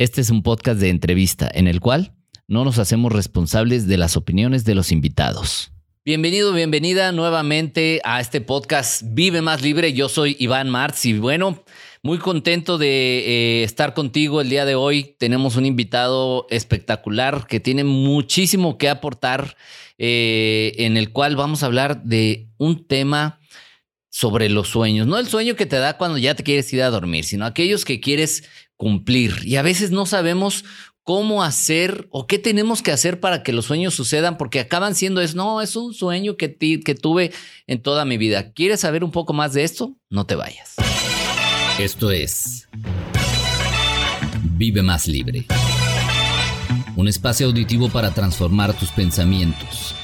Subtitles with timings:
[0.00, 2.14] Este es un podcast de entrevista en el cual
[2.48, 5.72] no nos hacemos responsables de las opiniones de los invitados.
[6.06, 9.92] Bienvenido, bienvenida nuevamente a este podcast Vive Más Libre.
[9.92, 11.62] Yo soy Iván Martz y bueno,
[12.02, 15.16] muy contento de eh, estar contigo el día de hoy.
[15.18, 19.54] Tenemos un invitado espectacular que tiene muchísimo que aportar,
[19.98, 23.38] eh, en el cual vamos a hablar de un tema
[24.08, 25.06] sobre los sueños.
[25.06, 27.84] No el sueño que te da cuando ya te quieres ir a dormir, sino aquellos
[27.84, 28.44] que quieres
[28.80, 29.34] cumplir.
[29.44, 30.64] Y a veces no sabemos
[31.04, 35.20] cómo hacer o qué tenemos que hacer para que los sueños sucedan, porque acaban siendo
[35.20, 35.36] eso.
[35.36, 37.30] No, es un sueño que, que tuve
[37.66, 38.52] en toda mi vida.
[38.52, 39.98] ¿Quieres saber un poco más de esto?
[40.08, 40.76] No te vayas.
[41.78, 42.68] Esto es
[44.56, 45.44] Vive más libre.
[46.96, 49.94] Un espacio auditivo para transformar tus pensamientos,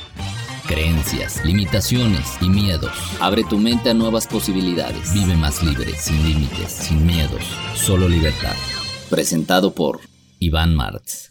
[0.67, 2.93] creencias, limitaciones y miedos.
[3.21, 5.15] Abre tu mente a nuevas posibilidades.
[5.15, 7.45] Vive más libre, sin límites, sin miedos,
[7.75, 8.55] solo libertad.
[9.09, 10.01] Presentado por
[10.39, 11.29] Iván Martz.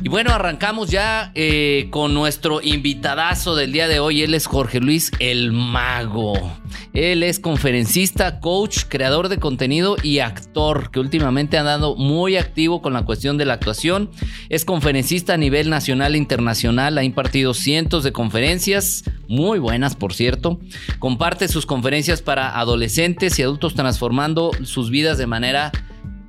[0.00, 4.22] Y bueno, arrancamos ya eh, con nuestro invitadazo del día de hoy.
[4.22, 6.34] Él es Jorge Luis El Mago.
[6.92, 12.80] Él es conferencista, coach, creador de contenido y actor, que últimamente ha andado muy activo
[12.80, 14.10] con la cuestión de la actuación.
[14.48, 20.14] Es conferencista a nivel nacional e internacional, ha impartido cientos de conferencias, muy buenas por
[20.14, 20.60] cierto.
[21.00, 25.72] Comparte sus conferencias para adolescentes y adultos transformando sus vidas de manera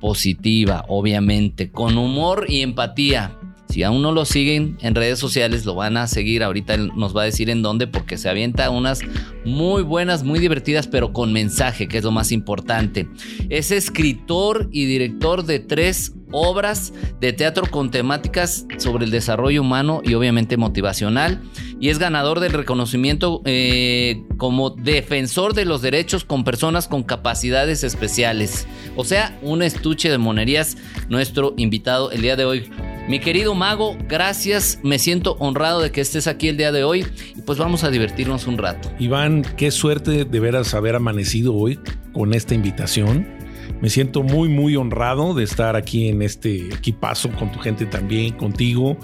[0.00, 3.36] positiva, obviamente, con humor y empatía.
[3.70, 6.42] Si aún no lo siguen en redes sociales, lo van a seguir.
[6.42, 9.00] Ahorita nos va a decir en dónde, porque se avienta unas
[9.44, 13.08] muy buenas, muy divertidas, pero con mensaje, que es lo más importante.
[13.48, 20.02] Es escritor y director de tres obras de teatro con temáticas sobre el desarrollo humano
[20.04, 21.40] y obviamente motivacional.
[21.78, 27.84] Y es ganador del reconocimiento eh, como defensor de los derechos con personas con capacidades
[27.84, 28.66] especiales.
[28.96, 30.76] O sea, un estuche de monerías,
[31.08, 32.70] nuestro invitado el día de hoy.
[33.08, 34.78] Mi querido mago, gracias.
[34.82, 37.90] Me siento honrado de que estés aquí el día de hoy y pues vamos a
[37.90, 38.92] divertirnos un rato.
[38.98, 41.78] Iván, qué suerte de veras haber amanecido hoy
[42.12, 43.26] con esta invitación.
[43.80, 48.34] Me siento muy, muy honrado de estar aquí en este equipazo con tu gente también,
[48.34, 48.98] contigo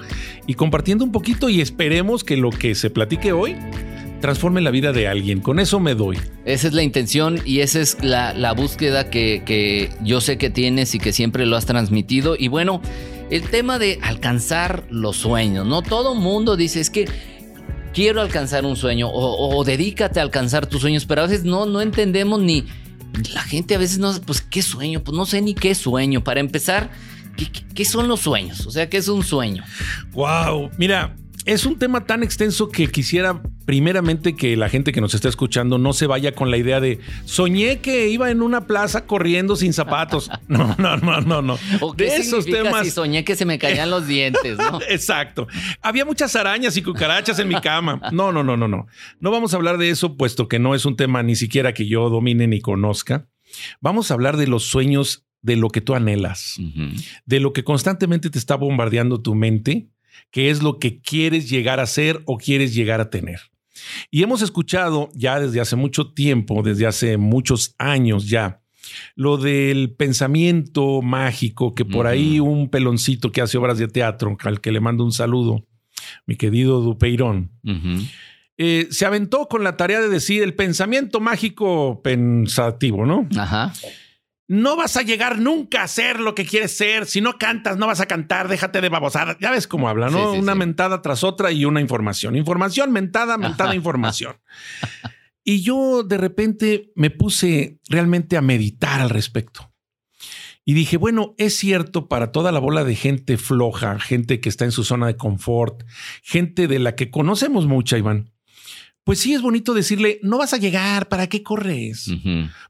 [0.47, 3.56] y compartiendo un poquito y esperemos que lo que se platique hoy
[4.20, 5.41] transforme la vida de alguien.
[5.41, 6.19] Con eso me doy.
[6.44, 10.94] Esa es la intención y esa es la, búsqueda que, que yo sé que tienes
[10.94, 12.37] y que siempre lo has transmitido.
[12.38, 12.81] Y bueno,
[13.31, 15.82] el tema de alcanzar los sueños, ¿no?
[15.82, 17.06] Todo mundo dice, es que
[17.92, 21.81] quiero alcanzar un sueño o, dedícate a alcanzar tus sueños, pero a veces no, no
[21.81, 22.66] entendemos ni,
[23.32, 26.22] la gente a veces no, pues qué sueño, pues no sé ni qué sueño.
[26.22, 26.91] Para empezar,
[27.37, 28.66] ¿qué, qué son los sueños?
[28.66, 29.64] O sea, ¿qué es un sueño?
[30.12, 35.14] Wow, mira, es un tema tan extenso que quisiera primeramente que la gente que nos
[35.14, 39.06] está escuchando no se vaya con la idea de soñé que iba en una plaza
[39.06, 40.30] corriendo sin zapatos.
[40.48, 41.58] No, no, no, no, no.
[41.80, 42.84] ¿O qué de esos temas.
[42.84, 44.80] Si soñé que se me caían los dientes, ¿no?
[44.88, 45.48] Exacto.
[45.82, 48.00] Había muchas arañas y cucarachas en mi cama.
[48.12, 48.86] No, no, no, no, no.
[49.20, 51.86] No vamos a hablar de eso, puesto que no es un tema ni siquiera que
[51.86, 53.28] yo domine ni conozca.
[53.80, 56.58] Vamos a hablar de los sueños de lo que tú anhelas,
[57.24, 59.88] de lo que constantemente te está bombardeando tu mente
[60.31, 63.41] qué es lo que quieres llegar a ser o quieres llegar a tener.
[64.10, 68.60] Y hemos escuchado ya desde hace mucho tiempo, desde hace muchos años ya,
[69.15, 74.60] lo del pensamiento mágico, que por ahí un peloncito que hace obras de teatro, al
[74.60, 75.66] que le mando un saludo,
[76.26, 77.50] mi querido Dupeirón,
[78.56, 83.28] eh, se aventó con la tarea de decir el pensamiento mágico pensativo, ¿no?
[83.37, 83.72] Ajá
[84.48, 87.06] no vas a llegar nunca a ser lo que quieres ser.
[87.06, 88.48] Si no cantas, no vas a cantar.
[88.48, 89.36] Déjate de babosar.
[89.40, 90.32] Ya ves cómo habla, ¿no?
[90.32, 92.36] una mentada tras otra y una información.
[92.36, 94.36] Información, mentada, mentada, información.
[95.42, 99.72] Y yo de repente me puse realmente a meditar al respecto.
[100.64, 104.64] Y dije, bueno, es cierto para toda la bola de gente floja, gente que está
[104.64, 105.84] en su zona de confort,
[106.24, 108.35] gente de la que conocemos mucha, Iván
[109.06, 112.11] pues sí es bonito decirle, no vas a llegar, ¿para qué corres?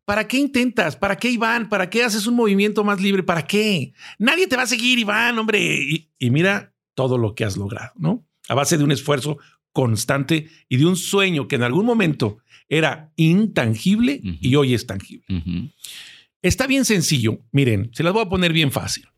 [0.05, 0.95] ¿Para qué intentas?
[0.95, 1.71] ¿Para qué Iván?
[1.71, 3.23] ¿Para qué haces un movimiento más libre?
[3.23, 3.95] ¿Para qué?
[4.19, 6.07] Nadie te va a seguir, Iván, hombre.
[6.19, 8.27] Y, mira todo lo que has logrado, ¿no?
[8.51, 9.39] A base de un esfuerzo
[9.73, 12.37] constante y de un sueño que en algún momento
[12.69, 15.25] era intangible y hoy es tangible.
[16.43, 17.41] Está bien sencillo.
[17.51, 19.09] Miren, se las voy a poner bien fácil.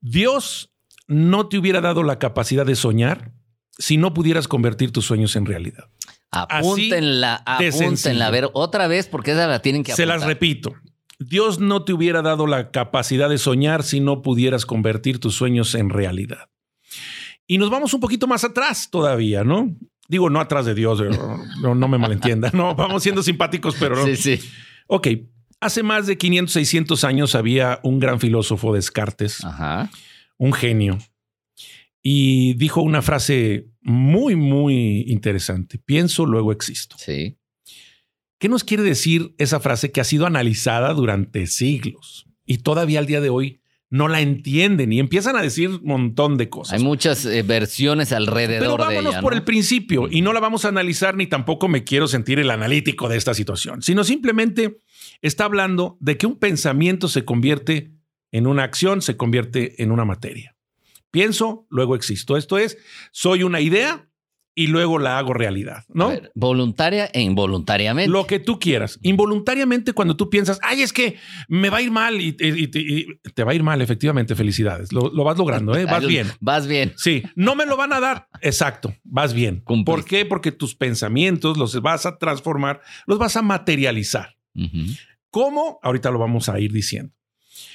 [0.00, 0.72] Dios
[1.08, 3.32] no te hubiera dado la capacidad de soñar
[3.78, 5.88] si no pudieras convertir tus sueños en realidad.
[6.30, 8.26] Apúntenla, apúntenla.
[8.26, 10.04] A ver, otra vez, porque esa la tienen que apuntar.
[10.04, 10.74] Se las repito.
[11.18, 15.74] Dios no te hubiera dado la capacidad de soñar si no pudieras convertir tus sueños
[15.74, 16.48] en realidad.
[17.46, 19.76] Y nos vamos un poquito más atrás todavía, ¿no?
[20.08, 21.02] Digo, no atrás de Dios,
[21.60, 22.50] no, no me malentienda.
[22.52, 24.04] No, vamos siendo simpáticos, pero no.
[24.06, 24.40] Sí, sí.
[24.86, 25.08] Ok,
[25.60, 29.90] Hace más de 500, 600 años había un gran filósofo Descartes, Ajá.
[30.38, 30.96] un genio,
[32.02, 35.78] y dijo una frase muy, muy interesante.
[35.78, 36.96] Pienso, luego existo.
[36.98, 37.36] Sí.
[38.38, 43.06] ¿Qué nos quiere decir esa frase que ha sido analizada durante siglos y todavía al
[43.06, 43.60] día de hoy
[43.90, 46.78] no la entienden y empiezan a decir un montón de cosas?
[46.78, 50.64] Hay muchas eh, versiones alrededor Pero de vámonos por el principio y no la vamos
[50.64, 54.80] a analizar ni tampoco me quiero sentir el analítico de esta situación, sino simplemente
[55.20, 57.92] está hablando de que un pensamiento se convierte
[58.32, 60.56] en una acción, se convierte en una materia.
[61.10, 62.36] Pienso, luego existo.
[62.36, 62.78] Esto es,
[63.12, 64.06] soy una idea
[64.52, 66.08] y luego la hago realidad, ¿no?
[66.08, 68.10] ver, voluntaria e involuntariamente.
[68.10, 68.98] Lo que tú quieras.
[69.02, 71.16] Involuntariamente cuando tú piensas, ay, es que
[71.48, 74.34] me va a ir mal y, y- y- y te va a ir mal, efectivamente,
[74.34, 74.92] felicidades.
[74.92, 75.84] Lo, lo vas logrando, ¿eh?
[75.86, 76.26] vas bien.
[76.40, 76.92] Vas bien.
[76.96, 78.28] Sí, no me lo van a dar.
[78.42, 79.60] Exacto, vas bien.
[79.60, 79.84] Cumpliste.
[80.02, 80.26] ¿Por qué?
[80.26, 84.36] Porque tus pensamientos los vas a transformar, los vas a materializar.
[84.54, 84.78] Ujú.
[85.30, 85.78] ¿Cómo?
[85.82, 87.14] Ahorita lo vamos a ir diciendo.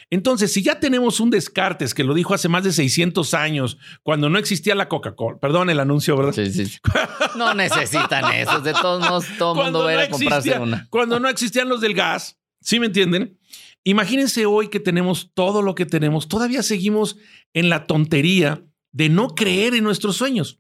[0.10, 4.30] Entonces, si ya tenemos un Descartes que lo dijo hace más de 600 años, cuando
[4.30, 6.34] no existía la Coca-Cola, perdón el anuncio, ¿verdad?
[6.34, 6.78] Sí, sí.
[7.38, 8.62] No necesitan eso.
[8.62, 10.88] De todos modos, todo el mundo va a ir a comprarse una.
[10.90, 13.38] cuando no existían los del gas, ¿sí me entienden?
[13.84, 17.18] Imagínense hoy que tenemos todo lo que tenemos, todavía seguimos
[17.54, 20.60] en la tontería de no creer en nuestros sueños.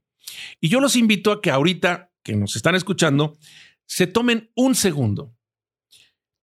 [0.59, 3.37] Y yo los invito a que ahorita que nos están escuchando,
[3.85, 5.34] se tomen un segundo.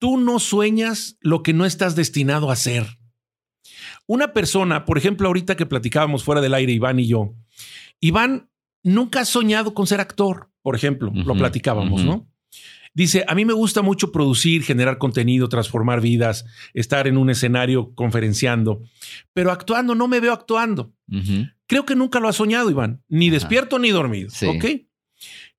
[0.05, 2.99] Tú no sueñas lo que no estás destinado a hacer.
[4.07, 7.33] Una persona, por ejemplo, ahorita que platicábamos fuera del aire, Iván y yo,
[8.01, 8.51] Iván
[8.83, 12.05] nunca ha soñado con ser actor, por ejemplo, lo platicábamos.
[12.05, 12.29] ¿no?
[12.93, 17.95] Dice, a mí me gusta mucho producir, generar contenido, transformar vidas, estar en un escenario
[17.95, 18.83] conferenciando,
[19.33, 20.93] pero actuando no me veo actuando.
[21.67, 23.37] Creo que nunca lo ha soñado, Iván, ni Ajá.
[23.37, 24.29] despierto ni dormido.
[24.29, 24.45] Sí.
[24.49, 24.65] ¿Ok?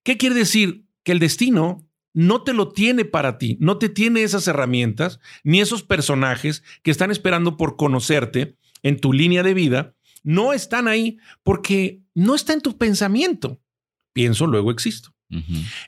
[0.03, 0.85] ¿Qué quiere decir?
[1.01, 5.59] Que el destino no te lo tiene para ti, no te tiene esas herramientas ni
[5.59, 11.17] esos personajes que están esperando por conocerte en tu línea de vida, no están ahí
[11.43, 13.59] porque no está en tu pensamiento.
[14.13, 15.09] Pienso, luego existo.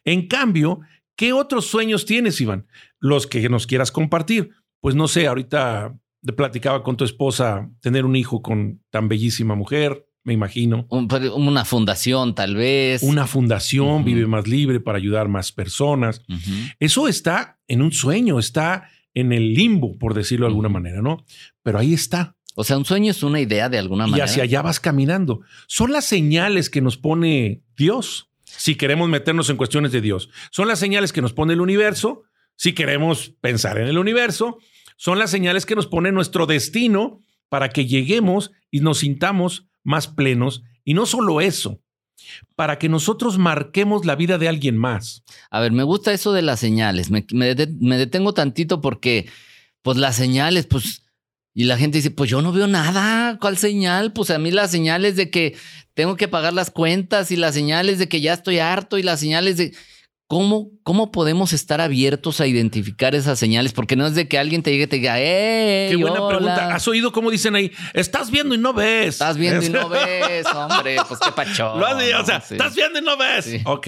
[0.04, 0.82] En cambio,
[1.16, 2.68] ¿qué otros sueños tienes, Iván?
[3.00, 4.52] Los que nos quieras compartir.
[4.82, 9.56] Pues no sé, ahorita te platicaba con tu esposa tener un hijo con tan bellísima
[9.56, 10.86] mujer, me imagino.
[10.90, 13.02] Un- una fundación, tal vez.
[13.02, 16.22] Una fundación, vive más libre para ayudar más personas.
[16.82, 21.24] Eso está en un sueño, está en el limbo, por decirlo de alguna manera, ¿no?
[21.64, 22.36] Pero ahí está.
[22.56, 24.26] O sea, un sueño es una idea de alguna Y manera.
[24.26, 25.40] hacia allá vas caminando.
[25.68, 30.30] Son las señales que nos pone Dios, si queremos meternos en cuestiones de Dios.
[30.52, 32.24] Son las señales que nos pone el universo,
[32.58, 34.58] si queremos pensar en el universo.
[34.98, 40.07] Son las señales que nos pone nuestro destino para que lleguemos y nos sintamos más
[40.07, 40.63] plenos.
[40.84, 41.80] Y no solo eso,
[42.56, 45.24] para que nosotros marquemos la vida de alguien más.
[45.50, 47.10] A ver, me gusta eso de las señales.
[47.10, 49.28] Me, me me detengo tantito porque,
[49.81, 51.04] pues las señales, pues,
[51.54, 53.39] y la gente dice, pues yo no veo nada.
[53.39, 54.12] ¿Cuál señal?
[54.12, 55.56] Pues a mí las señales de que
[55.94, 59.22] tengo que pagar las cuentas y las señales de que ya estoy harto y las
[59.22, 59.74] señales de...
[60.30, 63.72] ¿Cómo, ¿Cómo podemos estar abiertos a identificar esas señales?
[63.72, 65.88] Porque no es de que alguien te llegue y te diga, ¡eh!
[65.90, 66.38] Qué buena hola".
[66.38, 66.76] pregunta.
[66.76, 67.72] ¿Has oído cómo dicen ahí?
[67.94, 69.08] Estás viendo y no ves.
[69.08, 70.98] Estás viendo y no ves, hombre.
[71.08, 71.78] Pues qué pacho.
[71.78, 72.56] Lo has dicho, o sea, Sí.
[72.56, 73.46] estás viendo y no ves.
[73.46, 73.62] Sí.
[73.66, 73.88] Ok.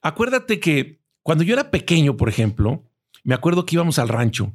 [0.00, 2.84] Acuérdate que cuando yo era pequeño, por ejemplo,
[3.24, 4.54] me acuerdo que íbamos al rancho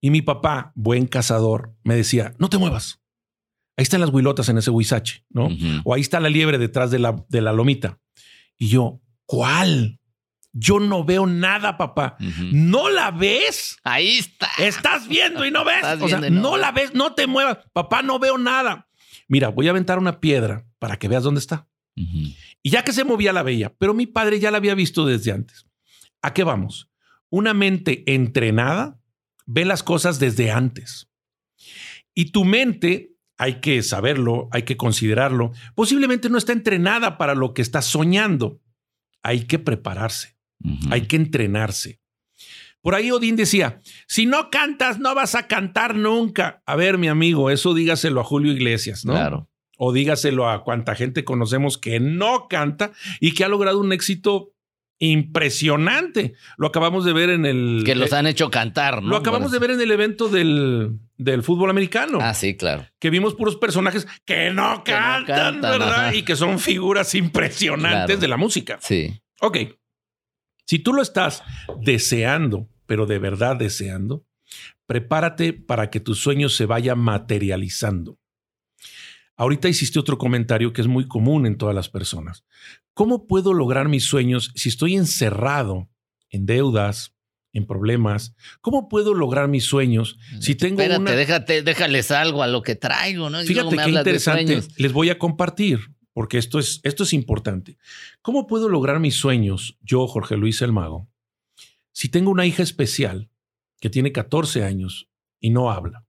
[0.00, 3.00] y mi papá, buen cazador, me decía, no te muevas.
[3.76, 5.48] Ahí están las huilotas en ese huizache, ¿no?
[5.84, 7.98] O ahí está la liebre detrás de la, de la lomita.
[8.58, 9.98] Y yo, ¿cuál?
[10.52, 12.16] Yo no veo nada, papá.
[12.52, 13.78] ¿No la ves?
[13.84, 14.48] Ahí está.
[14.58, 15.76] Estás viendo y no ves.
[15.76, 17.58] Estás o sea, no la ves, no te muevas.
[17.72, 18.88] Papá, no veo nada.
[19.28, 21.68] Mira, voy a aventar una piedra para que veas dónde está.
[21.94, 25.32] Y ya que se movía la veía, pero mi padre ya la había visto desde
[25.32, 25.66] antes.
[26.22, 26.90] ¿A qué vamos?
[27.28, 28.98] Una mente entrenada
[29.46, 31.08] ve las cosas desde antes.
[32.14, 37.54] Y tu mente, hay que saberlo, hay que considerarlo, posiblemente no está entrenada para lo
[37.54, 38.60] que estás soñando.
[39.22, 40.31] Hay que prepararse.
[40.90, 42.00] Hay que entrenarse.
[42.80, 46.62] Por ahí Odín decía, si no cantas, no vas a cantar nunca.
[46.66, 49.12] A ver, mi amigo, eso dígaselo a Julio Iglesias, ¿no?
[49.12, 49.48] Claro.
[49.78, 54.52] O dígaselo a cuánta gente conocemos que no canta y que ha logrado un éxito
[54.98, 56.34] impresionante.
[56.56, 57.82] Lo acabamos de ver en el...
[57.84, 59.10] Que los han hecho cantar, ¿no?
[59.10, 62.86] Lo acabamos de ver en el evento del, del fútbol americano, Ah, sí, claro.
[62.98, 66.06] que vimos puros personajes que no Que no cantan, cantan, ¿verdad?
[66.06, 66.14] ajá.
[66.14, 68.20] Y que son figuras impresionantes Claro.
[68.20, 68.78] de la música.
[68.80, 69.20] Sí.
[69.40, 69.58] Ok.
[70.72, 71.42] Si tú lo estás
[71.82, 74.24] deseando, pero de verdad deseando,
[74.86, 78.18] prepárate para que tus sueños se vayan materializando.
[79.36, 82.46] Ahorita hiciste otro comentario que es muy común en todas las personas.
[82.94, 85.90] ¿Cómo puedo lograr mis sueños si estoy encerrado
[86.30, 87.12] en deudas,
[87.52, 88.34] en problemas?
[88.62, 91.10] ¿Cómo puedo lograr mis sueños si tengo Espérate, una...
[91.10, 93.42] déjate, déjales algo a lo que traigo, ¿no?
[93.42, 94.62] Y Fíjate qué interesante.
[94.78, 95.80] Les voy a compartir,
[96.12, 97.78] porque esto es, esto es importante.
[98.20, 101.08] ¿Cómo puedo lograr mis sueños, yo, Jorge Luis el Mago,
[101.92, 103.30] si tengo una hija especial
[103.80, 105.08] que tiene 14 años
[105.40, 106.06] y no habla?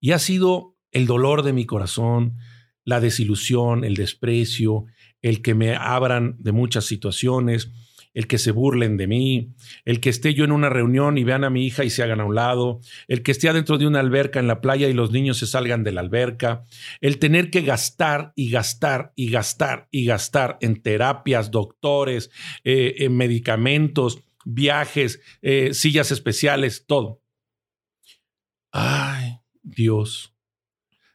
[0.00, 2.38] Y ha sido el dolor de mi corazón,
[2.84, 4.86] la desilusión, el desprecio,
[5.20, 7.70] el que me abran de muchas situaciones,
[8.18, 11.44] el que se burlen de mí, el que esté yo en una reunión y vean
[11.44, 14.00] a mi hija y se hagan a un lado, el que esté adentro de una
[14.00, 16.64] alberca en la playa y los niños se salgan de la alberca,
[17.00, 22.32] el tener que gastar y gastar y gastar y gastar en terapias, doctores,
[22.64, 27.22] eh, en medicamentos, viajes, eh, sillas especiales, todo.
[28.72, 30.34] Ay, Dios,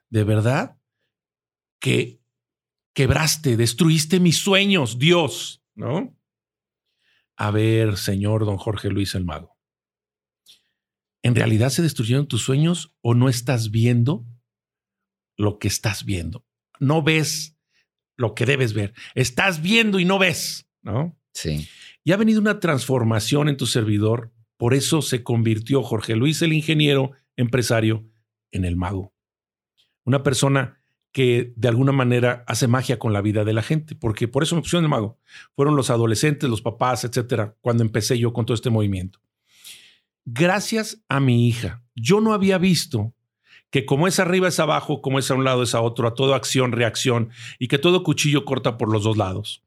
[0.09, 0.77] de verdad
[1.81, 2.21] que
[2.93, 6.15] quebraste, destruiste mis sueños, Dios, ¿no?
[7.43, 9.59] A ver, señor don Jorge Luis el Mago.
[11.23, 14.25] ¿En realidad se destruyeron tus sueños o no estás viendo
[15.35, 16.45] lo que estás viendo?
[16.79, 17.57] No ves
[18.15, 18.93] lo que debes ver.
[19.13, 21.19] Estás viendo y no ves, ¿no?
[21.33, 21.67] Sí.
[22.05, 24.31] Y ha venido una transformación en tu servidor.
[24.55, 28.09] Por eso se convirtió Jorge Luis el ingeniero empresario
[28.51, 29.13] en el mago.
[30.05, 30.81] Una persona
[31.13, 34.55] que de alguna manera hace magia con la vida de la gente, porque por eso
[34.55, 35.19] me pusieron el mago.
[35.55, 39.19] Fueron los adolescentes, los papás, etcétera, cuando empecé yo con todo este movimiento.
[40.25, 43.13] Gracias a mi hija, yo no había visto
[43.69, 46.15] que como es arriba es abajo, como es a un lado es a otro, a
[46.15, 47.29] todo acción, reacción,
[47.59, 49.63] y que todo cuchillo corta por los dos lados.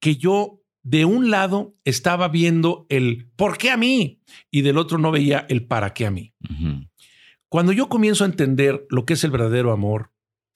[0.00, 4.20] Que yo de un lado estaba viendo el ¿por qué a mí?
[4.50, 6.34] y del otro no veía el ¿para qué a mí?
[7.48, 10.10] Cuando yo comienzo a entender lo que es el verdadero amor,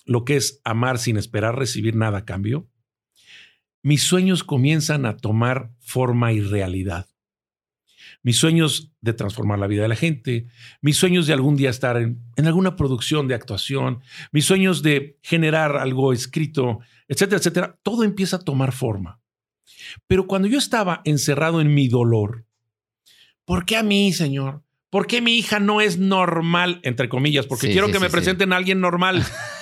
[0.04, 2.68] lo que es amar sin esperar recibir nada a cambio,
[3.82, 7.08] mis sueños comienzan a tomar forma y realidad.
[8.22, 10.46] Mis sueños de transformar la vida de la gente,
[10.80, 15.18] mis sueños de algún día estar en, en alguna producción de actuación, mis sueños de
[15.22, 16.78] generar algo escrito,
[17.08, 19.20] etcétera, etcétera, todo empieza a tomar forma.
[20.06, 22.44] Pero cuando yo estaba encerrado en mi dolor,
[23.44, 24.62] ¿por qué a mí, Señor?
[24.90, 27.46] ¿Por qué mi hija no es normal, entre comillas?
[27.46, 29.24] Porque Sí, quiero sí, que sí, me presenten a alguien normal.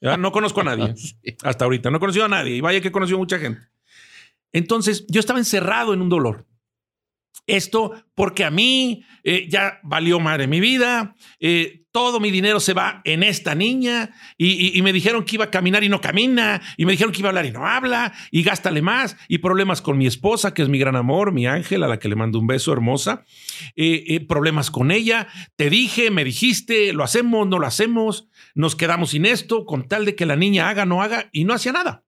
[0.00, 0.94] No conozco a nadie
[1.42, 1.90] hasta ahorita.
[1.90, 2.56] No he conocido a nadie.
[2.56, 3.60] Y vaya que he conocido mucha gente.
[4.52, 6.46] Entonces, yo estaba encerrado en un dolor.
[7.48, 12.74] Esto porque a mí eh, ya valió madre mi vida, eh, todo mi dinero se
[12.74, 16.84] va en esta niña y, me dijeron que iba a caminar y no camina y
[16.84, 19.96] me dijeron que iba a hablar y no habla y gástale más y problemas con
[19.96, 22.46] mi esposa, que es mi gran amor, mi ángel, a la que le mando un
[22.46, 23.24] beso hermosa,
[23.76, 25.26] eh, problemas con ella,
[25.56, 30.04] te dije, me dijiste, lo hacemos, no lo hacemos, nos quedamos sin esto con tal
[30.04, 32.04] de que la niña haga, no haga y no hacía nada.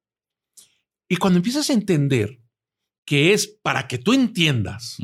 [1.08, 2.40] Y cuando empiezas a entender
[3.10, 4.96] que es para que tú entiendas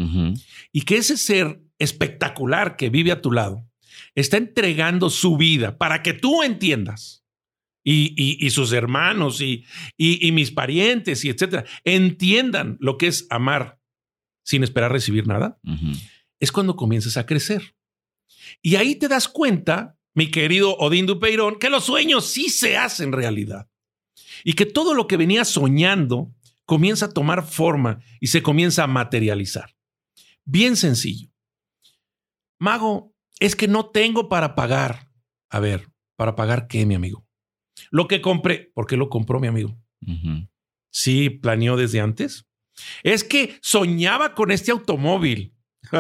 [0.72, 3.66] y que ese ser espectacular que vive a tu lado
[4.14, 7.24] está entregando su vida para que tú entiendas
[7.82, 9.64] y, y- y sus hermanos y,
[9.96, 13.80] y- mis parientes y etcétera entiendan lo que es amar
[14.44, 15.58] sin esperar recibir nada,
[16.38, 17.74] es cuando comienzas a crecer.
[18.62, 23.10] Y ahí te das cuenta, mi querido Odín Dupeirón, que los sueños sí se hacen
[23.10, 23.68] realidad.
[24.44, 26.32] Y que todo lo que venía soñando
[26.66, 29.74] comienza a tomar forma y se comienza a materializar.
[30.44, 31.30] Bien sencillo.
[32.58, 35.10] Mago, es que no tengo para pagar.
[35.50, 37.26] A ver, ¿para pagar qué, mi amigo?
[37.90, 38.70] Lo que compré.
[38.74, 39.78] ¿Por qué lo compró, mi amigo?
[40.06, 40.48] Ujú.
[40.90, 42.46] Sí, planeó desde antes.
[43.02, 45.54] Es que soñaba con este automóvil.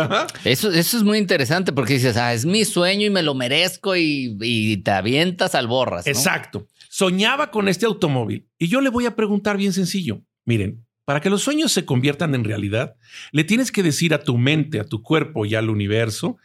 [0.44, 3.94] Eso, eso es muy interesante porque dices, ah, es mi sueño y me lo merezco
[3.94, 6.04] y, y te avientas al borras.
[6.04, 6.10] ¿no?
[6.10, 6.66] Exacto.
[6.90, 8.48] Soñaba con este automóvil.
[8.58, 10.24] Y yo le voy a preguntar bien sencillo.
[10.46, 12.96] Miren, para que los sueños se conviertan en realidad,
[13.30, 16.38] le tienes que decir a tu mente, a tu cuerpo y al universo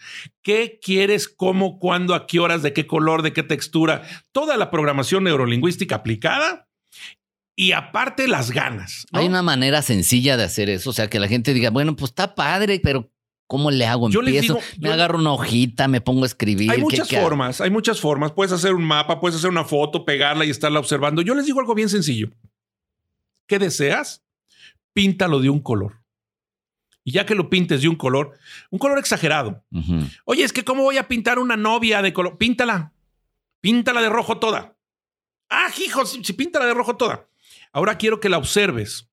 [0.44, 4.70] qué quieres, cómo, cuándo, a qué horas, de qué color, de qué textura, toda la
[4.70, 6.68] programación neurolingüística aplicada
[7.56, 9.06] y aparte las ganas.
[9.12, 9.20] ¿no?
[9.20, 10.90] Hay una manera sencilla de hacer eso.
[10.92, 13.12] O sea, que la gente diga, bueno, pues está padre, pero
[13.48, 14.10] ¿cómo le hago?
[14.10, 16.70] Yo les Empiezo, digo, me yo- agarro una hojita, me pongo a escribir.
[16.72, 18.32] Hay ¿qué- muchas qué formas, hay muchas formas.
[18.32, 21.22] Puedes hacer un mapa, puedes hacer una foto, pegarla y estarla observando.
[21.24, 22.30] Yo les digo algo bien sencillo.
[23.52, 24.24] ¿Qué deseas?
[24.94, 26.02] Píntalo de un color.
[27.04, 28.40] Y ya que lo pintes de un color,
[28.70, 29.66] un color exagerado.
[30.24, 32.38] Oye, es que ¿cómo voy a pintar una novia de color?
[32.38, 32.94] Píntala.
[33.60, 34.78] Píntala de rojo toda.
[35.50, 37.28] Ah, hijo, si, si píntala de rojo toda.
[37.74, 39.10] Ahora quiero que la observes.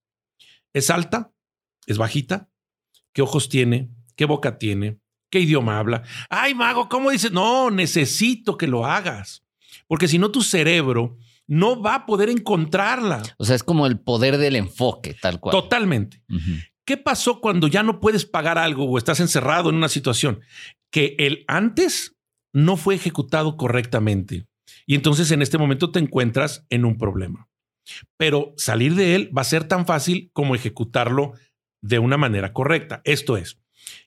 [0.73, 1.33] ¿Es alta?
[1.87, 2.49] ¿Es bajita?
[3.13, 3.91] ¿Qué ojos tiene?
[4.15, 5.01] ¿Qué boca tiene?
[5.31, 6.05] ¿Qué idioma habla?
[6.31, 7.33] Ay, mago, ¿cómo dices?
[7.33, 9.45] No, necesito que lo hagas.
[9.89, 11.19] Porque si no, tu cerebro
[11.49, 15.51] no va a poder encontrarla O sea, es como el poder del enfoque, tal cual.
[15.53, 16.23] totalmente.
[16.85, 20.41] ¿Qué pasó cuando ya no puedes pagar algo o estás encerrado en una situación?
[20.91, 22.17] Que el antes
[22.53, 24.47] no fue ejecutado correctamente.
[24.87, 27.49] Y entonces en este momento te encuentras en un problema.
[28.17, 31.33] Pero salir de él va a ser tan fácil como ejecutarlo
[31.83, 33.01] de una manera correcta.
[33.05, 33.59] Esto es,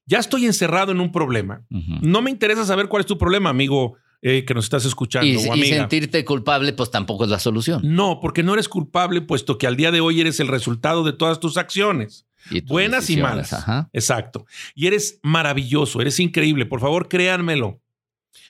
[0.05, 1.65] ya estoy encerrado en un problema.
[1.69, 5.27] No me interesa saber cuál es tu problema, amigo eh, que nos estás escuchando.
[5.27, 7.81] Y, o y sentirte culpable, pues tampoco es la solución.
[7.83, 11.13] No, porque no eres culpable, puesto que al día de hoy eres el resultado de
[11.13, 12.25] todas tus acciones.
[12.65, 13.55] buenas y malas.
[13.93, 14.45] Exacto.
[14.75, 16.65] Y eres maravilloso, eres increíble.
[16.65, 17.81] Por favor, créanmelo.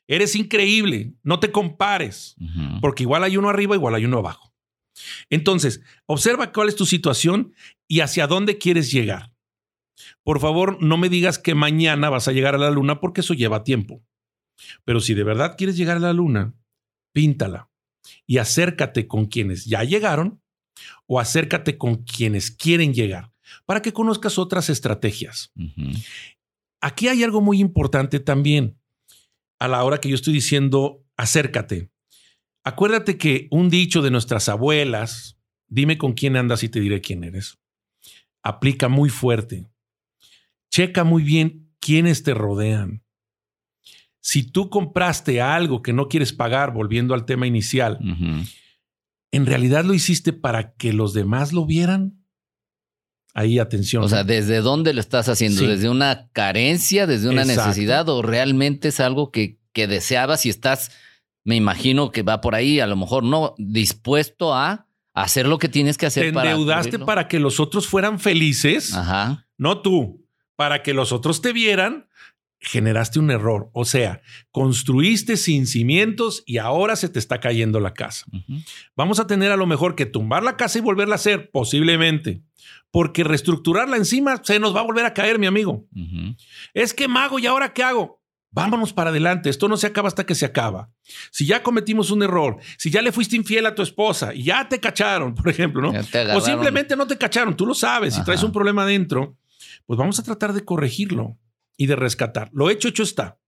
[0.08, 1.14] Eres increíble.
[1.24, 2.36] No te compares,
[2.82, 4.52] porque igual hay uno arriba, igual hay uno abajo.
[5.30, 7.54] Entonces, observa cuál es tu situación
[7.88, 9.32] y hacia dónde quieres llegar.
[10.24, 13.34] Por favor, no me digas que mañana vas a llegar a la luna porque eso
[13.34, 14.04] lleva tiempo.
[14.84, 16.54] Pero si de verdad quieres llegar a la luna,
[17.14, 17.70] píntala
[18.26, 20.42] y acércate con quienes ya llegaron
[21.06, 23.32] o acércate con quienes quieren llegar
[23.66, 25.52] para que conozcas otras estrategias.
[26.80, 28.78] Aquí hay algo muy importante también
[29.60, 31.92] a la hora que yo estoy diciendo acércate.
[32.64, 35.38] Acuérdate que un dicho de nuestras abuelas,
[35.68, 37.60] dime con quién andas y te diré quién eres,
[38.44, 39.68] aplica muy fuerte.
[40.70, 43.04] Checa muy bien quiénes te rodean.
[44.22, 47.98] Si tú compraste algo que no quieres pagar, volviendo al tema inicial,
[49.32, 52.24] ¿en realidad lo hiciste para que los demás lo vieran?
[53.34, 54.04] Ahí atención.
[54.04, 55.64] O sea, ¿desde dónde lo estás haciendo?
[55.64, 60.92] ¿Desde una carencia, desde una necesidad o realmente es algo que, que deseabas y estás,
[61.44, 65.70] me imagino que va por ahí, a lo mejor no, dispuesto a hacer lo que
[65.70, 66.24] tienes que hacer.
[66.24, 69.48] Te endeudaste para, que los otros fueran felices, Ajá.
[69.58, 72.08] no tú, para que los otros te vieran
[72.62, 73.70] generaste un error.
[73.74, 78.26] O sea, construiste sin cimientos y ahora se te está cayendo la casa.
[78.96, 82.44] Vamos a tener a lo mejor que tumbar la casa y volverla a hacer, posiblemente,
[82.92, 85.88] porque reestructurarla encima se nos va a volver a caer, mi amigo.
[86.74, 88.22] Es que mago, ¿y ahora qué hago?
[88.54, 89.50] Vámonos para adelante.
[89.50, 90.92] Esto no se acaba hasta que se acaba.
[91.32, 94.68] Si ya cometimos un error, si ya le fuiste infiel a tu esposa y ya
[94.68, 95.94] te cacharon, por ejemplo, ¿no?
[96.36, 99.38] O simplemente no te cacharon, tú lo sabes, si traes un problema adentro,
[99.86, 101.38] pues vamos a tratar de corregirlo
[101.82, 102.52] y de rescatar.
[102.54, 103.40] Lo hecho, hecho está.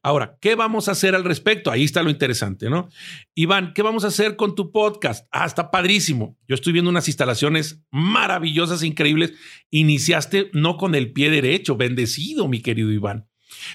[0.00, 1.72] Ahora, ¿qué vamos a hacer al respecto?
[1.72, 2.88] Ahí está lo interesante, ¿no?
[3.34, 5.26] Iván, ¿qué vamos a hacer con tu podcast?
[5.32, 6.38] Ah, está padrísimo.
[6.46, 9.32] Yo estoy viendo unas instalaciones maravillosas, increíbles.
[9.70, 13.26] Iniciaste no con el pie derecho, bendecido, mi querido Iván.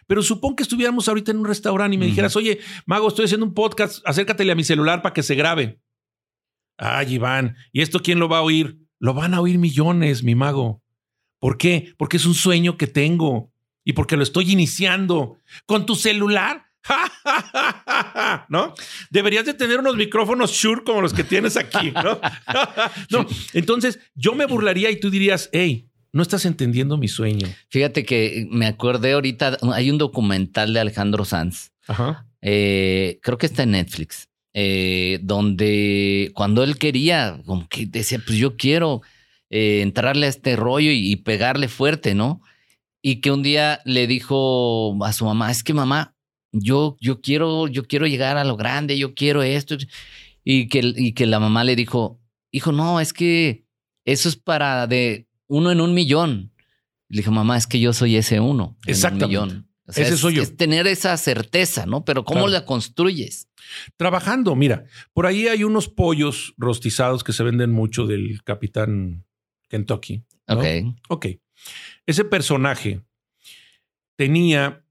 [0.08, 3.46] Pero supón que estuviéramos ahorita en un restaurante y me dijeras, oye, Mago, estoy haciendo
[3.46, 5.82] un podcast, acércatele a mi celular para que se grabe.
[6.78, 8.80] Ay, Iván, ¿y esto quién lo va a oír?
[9.00, 10.82] Lo van a oír millones, mi mago.
[11.42, 11.94] ¿Por qué?
[11.98, 13.51] Porque es un sueño que tengo
[13.84, 16.65] y porque lo estoy iniciando con tu celular.
[18.50, 18.74] ¿No?
[19.12, 22.20] Deberías de tener unos micrófonos Shure como los que tienes aquí, ¿no?
[23.12, 27.48] no, entonces yo me burlaría y tú dirías, hey, no estás entendiendo mi sueño.
[27.70, 31.72] Fíjate que me acordé ahorita, hay un documental de Alejandro Sanz.
[31.88, 32.26] Ajá.
[32.41, 38.38] Eh, creo que está en Netflix, eh, donde cuando él quería, como que decía, pues
[38.38, 39.02] yo quiero
[39.50, 42.41] eh, entrarle a este rollo y pegarle fuerte, ¿no?
[43.02, 46.16] Y que un día le dijo a su mamá, es que mamá,
[46.52, 49.78] yo, yo quiero, yo quiero llegar a lo grande, yo quiero esto.
[50.44, 52.20] Y que, y que la mamá le dijo,
[52.52, 53.66] hijo, no, es que
[54.06, 56.52] eso es para de uno en un millón.
[57.10, 58.78] Le dijo, mamá, es que yo soy ese uno.
[58.86, 59.36] Exactamente.
[59.36, 59.70] En un millón.
[59.88, 60.44] ese es, soy yo.
[60.44, 62.06] Es tener esa certeza, ¿no?
[62.06, 63.48] Pero ¿cómo la construyes?
[63.98, 69.26] Trabajando, mira, por ahí hay unos pollos rostizados que se venden mucho del capitán
[69.70, 70.24] Kentucky.
[70.48, 70.66] Ok.
[71.10, 71.26] Ok.
[72.06, 73.02] Ese personaje
[74.18, 74.86] tenía,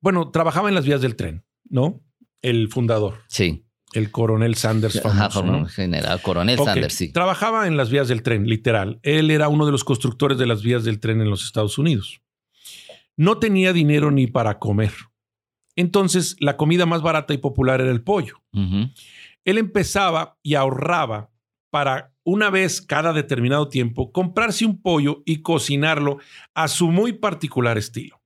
[0.00, 2.02] bueno, trabajaba en las vías del tren, ¿no?
[2.42, 3.22] El fundador.
[3.28, 3.64] Sí.
[3.94, 5.00] El coronel Sanders.
[5.00, 7.12] Famoso, General Coronel Sanders, sí.
[7.12, 9.00] Trabajaba en las vías del tren, literal.
[9.02, 12.20] Él era uno de los constructores de las vías del tren en los Estados Unidos.
[13.16, 14.92] No tenía dinero ni para comer.
[15.74, 18.42] Entonces, la comida más barata y popular era el pollo.
[18.52, 21.30] Él empezaba y ahorraba
[21.70, 26.18] para una vez cada determinado tiempo comprarse un pollo y cocinarlo
[26.52, 28.20] a su muy particular estilo.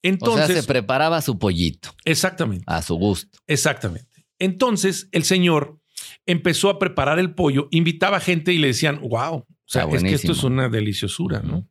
[0.00, 1.94] Entonces, o sea, se preparaba su pollito.
[2.06, 2.64] Exactamente.
[2.66, 3.38] A su gusto.
[3.46, 4.26] Exactamente.
[4.38, 5.78] Entonces, el señor
[6.24, 10.14] empezó a preparar el pollo, invitaba gente y le decían, wow, o sea, es que
[10.14, 11.68] esto es una deliciosura, ¿no?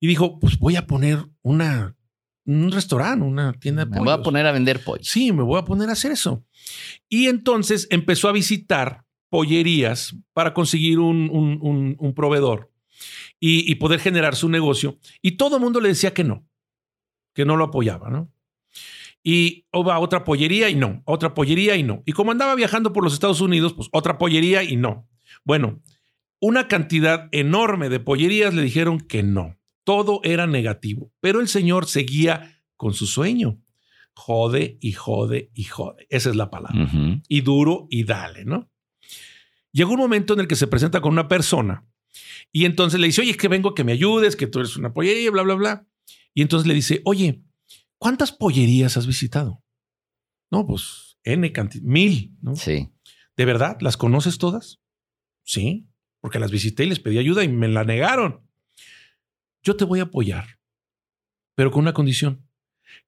[0.00, 1.96] Y dijo, pues voy a poner una,
[2.44, 4.02] un restaurante, una tienda de pollo.
[4.02, 5.04] Me voy a poner a vender pollo.
[5.04, 6.44] Sí, me voy a poner a hacer eso.
[7.08, 12.70] Y entonces empezó a visitar pollerías para conseguir un, proveedor
[13.40, 14.98] y, poder generar su negocio.
[15.22, 16.46] Y todo el mundo le decía que no,
[17.34, 18.32] que no lo apoyaba, ¿no?
[19.22, 22.02] Y va a otra pollería y no, otra pollería y no.
[22.06, 25.08] Y como andaba viajando por los Estados Unidos, pues otra pollería y no.
[25.44, 25.82] Bueno,
[26.40, 29.56] una cantidad enorme de pollerías le dijeron que no.
[29.84, 33.58] Todo era negativo, pero el señor seguía con su sueño.
[34.14, 36.06] Jode y jode y jode.
[36.10, 36.90] Esa es la palabra.
[37.28, 38.70] Y duro y dale, ¿no?
[39.72, 41.86] Llegó un momento en el que se presenta con una persona
[42.52, 44.76] y entonces le dice, oye, es que vengo a que me ayudes, que tú eres
[44.76, 45.86] una pollería, bla, bla, bla.
[46.34, 47.42] Y entonces le dice, oye,
[47.98, 49.62] ¿cuántas pollerías has visitado?
[50.50, 52.56] No, pues N cantidad, mil, ¿no?
[52.56, 52.90] Sí.
[53.36, 53.76] ¿De verdad?
[53.80, 54.80] ¿Las conoces todas?
[55.44, 55.88] Sí,
[56.20, 58.46] porque las visité y les pedí ayuda y me la negaron.
[59.62, 60.58] Yo te voy a apoyar,
[61.54, 62.46] pero con una condición.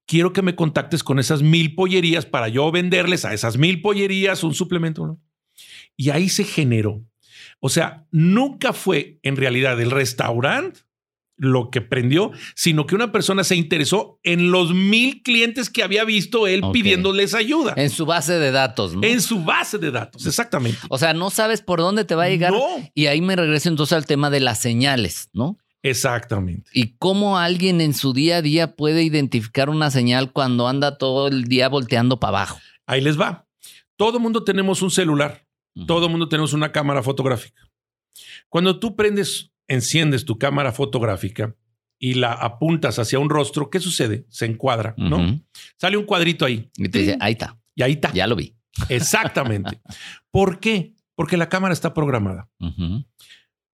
[0.07, 4.45] Quiero que me contactes con esas mil pollerías para yo venderles a esas mil pollerías
[4.45, 5.07] un suplemento.
[5.07, 5.21] ¿no?
[6.01, 7.05] Y ahí se generó.
[7.59, 10.81] O sea, nunca fue en realidad el restaurante
[11.37, 16.05] lo que prendió, sino que una persona se interesó en los mil clientes que había
[16.05, 17.75] visto él pidiéndoles ayuda.
[17.77, 19.03] En su base de datos, ¿no?
[19.03, 20.79] En su base de datos, exactamente.
[20.89, 22.53] O sea, no sabes por dónde te va a llegar.
[22.53, 25.59] No, Y ahí me regreso entonces al tema de las señales, ¿no?
[25.83, 26.71] exactamente.
[26.73, 31.29] Y cómo alguien en su día a día puede identificar una señal cuando anda todo
[31.29, 32.59] el día volteando para abajo.
[32.87, 33.47] Ahí les va.
[33.97, 35.47] Todo mundo tenemos un celular,
[35.87, 37.63] todo mundo tenemos una cámara fotográfica.
[38.49, 41.55] Cuando tú prendes, enciendes tu cámara fotográfica
[41.99, 44.27] y la apuntas hacia un rostro, ¿qué sucede?
[44.29, 45.41] Se encuadra, ¿no?
[45.77, 48.13] Sale un cuadrito ahí Y te dice, ahí está, y ahí está.
[48.13, 48.57] ya lo vi.
[48.89, 49.81] Exactamente.
[50.31, 50.95] ¿Por qué?
[51.15, 52.49] Porque la cámara está programada.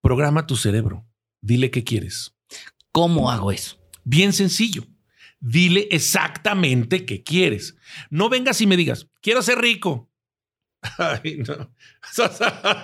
[0.02, 1.06] Programa tu cerebro.
[1.42, 2.36] Dile qué quieres.
[2.92, 3.78] ¿Cómo hago eso?
[4.04, 4.84] Bien sencillo.
[5.40, 7.76] Dile exactamente qué quieres.
[8.10, 10.10] No vengas y me digas, quiero ser rico.
[10.98, 11.70] Ay, no.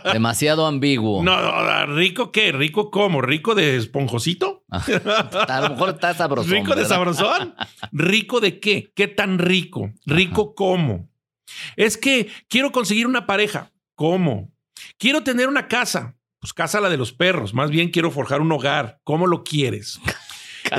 [0.13, 1.23] Demasiado ambiguo.
[1.23, 2.51] No, no, rico qué?
[2.51, 3.21] ¿Rico cómo?
[3.21, 4.63] ¿Rico de esponjosito?
[4.69, 6.49] A lo mejor está sabroso.
[6.49, 7.55] ¿Rico de sabrosón?
[7.91, 8.91] ¿Rico de qué?
[8.95, 9.91] ¿Qué tan rico?
[10.05, 11.09] ¿Rico cómo?
[11.75, 13.71] Es que quiero conseguir una pareja.
[13.95, 14.51] ¿Cómo?
[14.97, 16.15] Quiero tener una casa.
[16.39, 17.53] Pues casa la de los perros.
[17.53, 18.99] Más bien quiero forjar un hogar.
[19.03, 19.99] ¿Cómo lo quieres?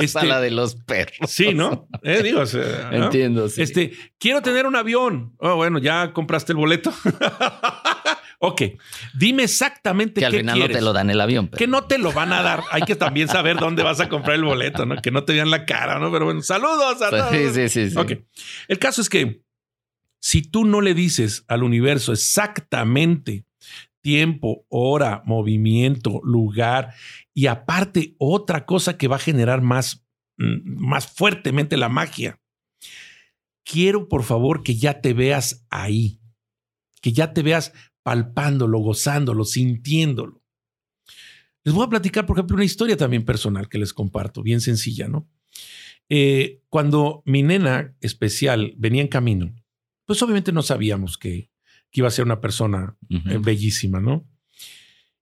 [0.01, 1.29] Casa este- la de los perros.
[1.29, 1.87] Sí, ¿no?
[2.03, 3.05] Eh, digo, o sea, ¿no?
[3.05, 3.47] Entiendo.
[3.49, 3.61] sí.
[3.61, 5.33] Este, quiero tener un avión.
[5.37, 6.91] Oh, bueno, ya compraste el boleto.
[8.39, 8.61] ok,
[9.13, 10.75] dime exactamente que al qué final quieres.
[10.75, 11.47] no te lo dan el avión.
[11.47, 12.63] pero- Que no te lo van a dar.
[12.71, 15.01] Hay que también saber dónde vas a comprar el boleto, ¿no?
[15.01, 16.11] Que no te vean la cara, ¿no?
[16.11, 17.31] Pero bueno, saludos a todos.
[17.31, 17.89] Sí, sí, sí.
[17.91, 17.97] sí.
[17.97, 18.11] Ok.
[18.67, 19.41] El caso es que
[20.19, 23.45] si tú no le dices al universo exactamente
[24.03, 26.93] tiempo, hora, movimiento, lugar
[27.33, 30.05] y aparte otra cosa que va a generar más,
[30.37, 32.39] mm, más fuertemente la magia,
[33.63, 36.19] quiero por favor que ya te veas ahí,
[37.01, 40.43] que ya te veas palpándolo, gozándolo, sintiéndolo.
[41.63, 45.07] Les voy a platicar, por ejemplo, una historia también personal que les comparto, bien sencilla,
[45.07, 45.29] ¿no?
[46.09, 49.55] Eh, cuando mi nena especial venía en camino,
[50.05, 51.52] pues obviamente no sabíamos que,
[51.93, 54.27] que iba a ser una persona eh, bellísima, ¿no?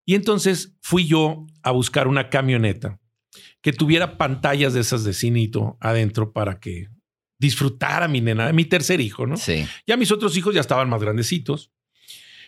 [0.06, 3.00] Y entonces fui yo a buscar una camioneta
[3.62, 6.88] que tuviera pantallas de esas de cinito adentro para que
[7.38, 9.38] disfrutara mi nena, mi tercer hijo, ¿no?
[9.38, 9.68] Sí.
[9.86, 11.72] Ya mis otros hijos ya estaban más grandecitos.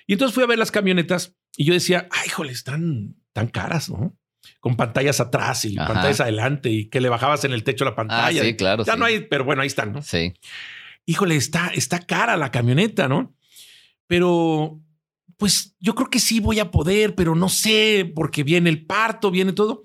[0.08, 3.90] Y entonces fui a ver las camionetas y yo decía, ay, híjole, están tan caras,
[3.90, 4.18] ¿no?
[4.60, 5.88] Con pantallas atrás y Ajá.
[5.94, 8.42] pantallas adelante y que le bajabas en el techo la Ah, pantalla.
[8.44, 8.84] sí, claro.
[8.84, 9.00] ya sí.
[9.00, 10.02] no hay, pero bueno, ahí están, ¿no?
[10.02, 10.34] Sí.
[11.06, 13.36] Híjole, está, está cara la camioneta, ¿no?
[14.14, 14.80] Pero,
[15.38, 19.32] pues yo creo que sí voy a poder, pero no sé, porque viene el parto,
[19.32, 19.82] viene todo.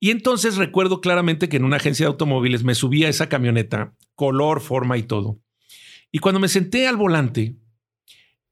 [0.00, 3.94] Y entonces recuerdo claramente que en una agencia de automóviles me subí a esa camioneta,
[4.16, 5.40] color, forma y todo.
[6.10, 7.54] Y cuando me senté al volante,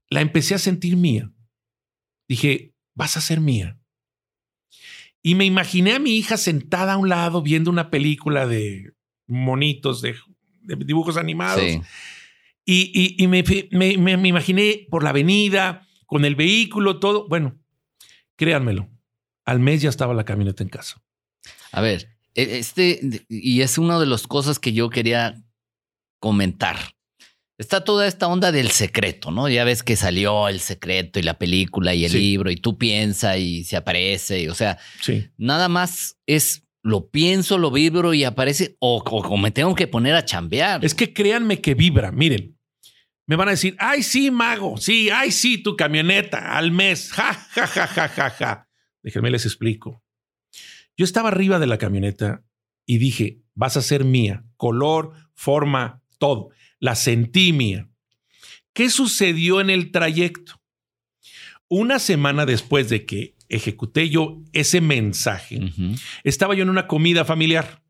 [0.08, 1.32] la empecé a sentir mía.
[2.28, 3.80] Dije, vas a ser mía.
[5.20, 8.92] Y me imaginé a mi hija sentada a un lado viendo una película de
[9.26, 10.14] monitos, de,
[10.60, 11.60] de dibujos animados.
[11.60, 11.80] Sí.
[12.64, 17.26] Y, y- y me, me- me- me imaginé por la avenida, con el vehículo, todo.
[17.28, 17.58] Bueno,
[18.36, 18.88] créanmelo,
[19.44, 21.02] al mes ya estaba la camioneta en casa.
[21.72, 25.42] A ver, e- este, y es una de las cosas que yo quería
[26.20, 26.76] comentar.
[27.58, 29.48] Está toda esta onda del secreto, ¿no?
[29.48, 32.18] Ya ves que salió el secreto y la película y el Sí.
[32.18, 34.40] libro y tú piensas y se aparece.
[34.42, 35.28] y, o sea, Sí.
[35.36, 39.86] nada más es lo pienso, lo vibro y aparece o, o- o me tengo que
[39.86, 40.84] poner a chambear.
[40.84, 42.10] Es que créanme que vibra.
[42.10, 42.51] Miren,
[43.32, 47.10] me van a decir, ay, sí, mago, sí, ay, sí, tu camioneta al mes.
[47.16, 48.68] Ja, ja, ja, ja, ja, ja.
[49.02, 50.02] Déjenme les explico.
[50.98, 52.44] Yo estaba arriba de la camioneta
[52.84, 56.50] y dije, vas a ser mía, color, forma, todo.
[56.78, 57.88] La sentí mía.
[58.74, 60.60] ¿Qué sucedió en el trayecto?
[61.68, 65.58] Una semana después de que ejecuté yo ese mensaje,
[66.22, 67.82] estaba yo en una comida familiar.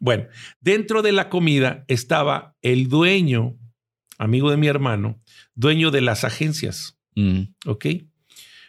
[0.00, 0.26] Bueno,
[0.60, 3.56] dentro de la comida estaba el dueño,
[4.22, 5.20] amigo de mi hermano,
[5.54, 6.96] dueño de las agencias.
[7.16, 7.42] Mm.
[7.66, 7.86] ¿Ok?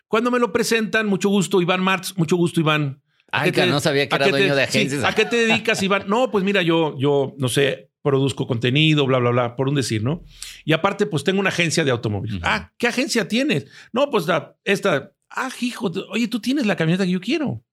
[0.07, 3.01] Cuando me lo presentan, mucho gusto, Iván Martz, mucho gusto, Iván.
[3.31, 5.03] Ay, que no sabía que era dueño de agencias.
[5.03, 6.05] ¿A qué te dedicas, Iván?
[6.07, 10.03] No, pues mira, yo, yo, no sé, produzco contenido, bla, bla, bla, por un decir,
[10.03, 10.23] ¿no?
[10.65, 12.41] Y aparte, pues tengo una agencia de automóviles.
[12.43, 13.65] Ah, ¿qué agencia tienes?
[13.91, 14.25] No, pues
[14.63, 15.11] esta.
[15.29, 17.63] Ah, hijo, oye, tú tienes la camioneta que yo quiero.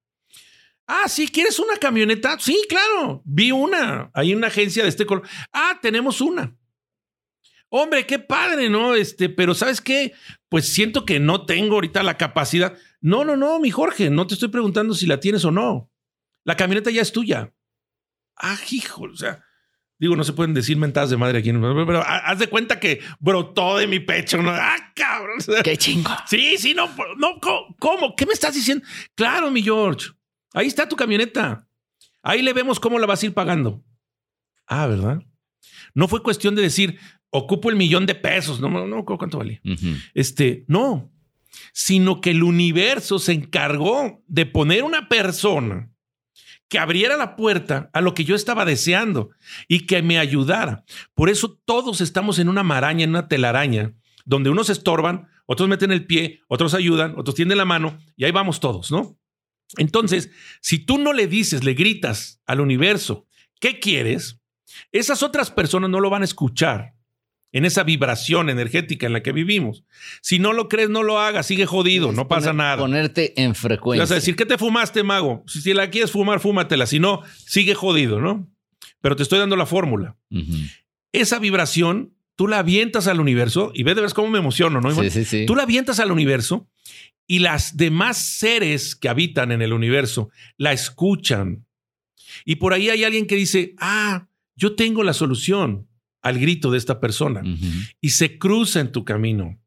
[0.87, 2.37] Ah, sí, ¿quieres una camioneta?
[2.41, 3.23] Sí, claro.
[3.25, 4.11] Vi una.
[4.13, 5.23] Hay una agencia de este color.
[5.53, 6.57] Ah, tenemos una.
[7.71, 8.95] Hombre, qué padre, ¿no?
[8.95, 10.13] Este, pero ¿sabes qué?
[10.49, 12.77] Pues siento que no tengo ahorita la capacidad.
[13.01, 15.91] No, no, no, mi Jorge, no te estoy preguntando si la tienes o no.
[16.45, 17.55] La camioneta ya es tuya.
[18.37, 19.45] Ah, hijo, o sea,
[19.99, 23.79] digo, no se pueden decir mentadas de madre aquí, pero haz de cuenta que brotó
[23.79, 24.51] de mi pecho, ¿no?
[24.51, 25.39] Ah, cabrón.
[25.63, 26.11] Qué chingo.
[26.27, 27.39] Sí, sí, no, no,
[27.79, 28.17] ¿cómo?
[28.17, 28.85] ¿Qué me estás diciendo?
[29.15, 30.09] Claro, mi George.
[30.55, 31.69] Ahí está tu camioneta.
[32.23, 33.85] Ahí le vemos cómo la vas a ir pagando.
[34.67, 35.23] Ah, ¿verdad?
[35.95, 36.99] No fue cuestión de decir,
[37.31, 38.61] ocupo el millón de pesos.
[38.61, 39.61] No, no, no cuánto vale.
[40.15, 41.11] Este, no,
[41.73, 45.91] sino que el universo se encargó de poner una persona
[46.69, 49.31] que abriera la puerta a lo que yo estaba deseando
[49.67, 50.85] y que me ayudara.
[51.15, 53.93] Por eso todos estamos en una maraña, en una telaraña,
[54.25, 58.31] donde unos estorban, otros meten el pie, otros ayudan, otros tienden la mano y ahí
[58.31, 59.19] vamos todos, ¿no?
[59.79, 63.27] Entonces, si tú no le dices, le gritas al universo,
[63.61, 64.41] ¿qué quieres?
[64.93, 66.95] Esas otras personas no lo van a escuchar
[67.53, 69.85] en esa vibración energética en la que vivimos.
[70.23, 72.79] Si no lo crees, no lo hagas, sigue jodido, no pasa nada.
[72.79, 74.03] Ponerte en frecuencia.
[74.03, 75.45] Vas a decir, ¿qué te fumaste, mago?
[75.47, 78.49] Si, la quieres fumar, fúmatela, si no, sigue jodido, ¿no?
[79.01, 80.17] Pero te estoy dando la fórmula.
[81.13, 84.95] Esa vibración, tú la avientas al universo y ve de ver cómo me emociono, ¿no?
[84.95, 85.47] Sí, sí, sí.
[85.47, 86.69] Tú la avientas al universo
[87.27, 91.67] y las demás seres que habitan en el universo la escuchan.
[92.45, 95.90] Y por ahí hay alguien que dice, ah, yo tengo la solución
[96.23, 97.43] al grito de esta persona
[98.01, 99.59] y se cruza en tu camino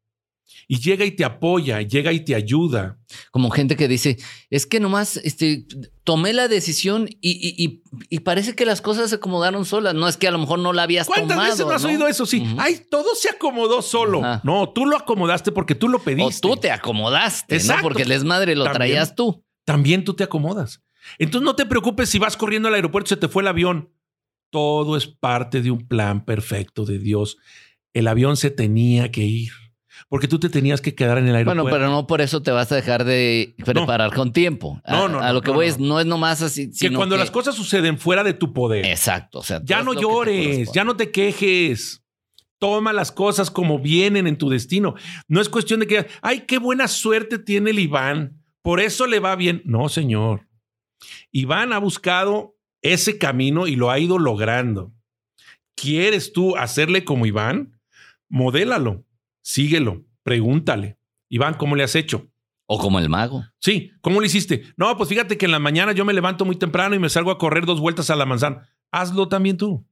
[0.68, 2.98] y llega y te apoya, llega y te ayuda.
[3.30, 4.18] Como gente que dice,
[4.50, 5.66] es que nomás este,
[6.04, 7.82] tomé la decisión y,
[8.24, 9.94] parece que las cosas se acomodaron solas.
[9.94, 11.26] No es que a lo mejor no la habías tomado.
[11.26, 12.26] ¿Cuántas veces no has oído eso?
[12.26, 14.22] Sí, ay, todo se acomodó solo.
[14.42, 16.46] No, tú lo acomodaste porque tú lo pediste.
[16.46, 17.74] O tú te acomodaste, ¿no?
[17.82, 19.44] Porque el desmadre lo traías tú.
[19.64, 20.82] También tú te acomodas.
[21.18, 23.90] Entonces no te preocupes si vas corriendo al aeropuerto y se te fue el avión.
[24.54, 27.38] Todo es parte de un plan perfecto de Dios.
[27.92, 29.50] El avión se tenía que ir.
[30.08, 31.62] Porque tú te tenías que quedar en el aeropuerto.
[31.64, 34.80] Bueno, pero no por eso te vas a dejar de preparar con tiempo.
[34.88, 36.70] No, no, A, lo que voy es, no es nomás así.
[36.70, 38.86] que cuando las cosas suceden fuera de tu poder.
[38.86, 39.40] Exacto.
[39.40, 42.04] O sea, ya no llores, ya no te quejes.
[42.60, 44.94] Toma las cosas como vienen en tu destino.
[45.26, 48.40] No es cuestión de que, ay, qué buena suerte tiene el Iván.
[48.62, 49.62] Por eso le va bien.
[49.64, 50.46] No, señor.
[51.32, 52.53] Iván ha buscado
[52.84, 54.94] ese camino y lo ha ido logrando.
[55.74, 57.80] ¿Quieres tú hacerle como Iván?
[58.28, 59.04] Modélalo,
[59.42, 60.98] síguelo, pregúntale.
[61.28, 62.30] Iván, ¿cómo le has hecho?
[62.66, 63.44] O como el mago.
[63.58, 64.64] Sí, ¿cómo le hiciste?
[64.76, 67.30] No, pues fíjate que en la mañana yo me levanto muy temprano y me salgo
[67.30, 68.68] a correr dos vueltas a la manzana.
[68.92, 69.86] Hazlo también tú.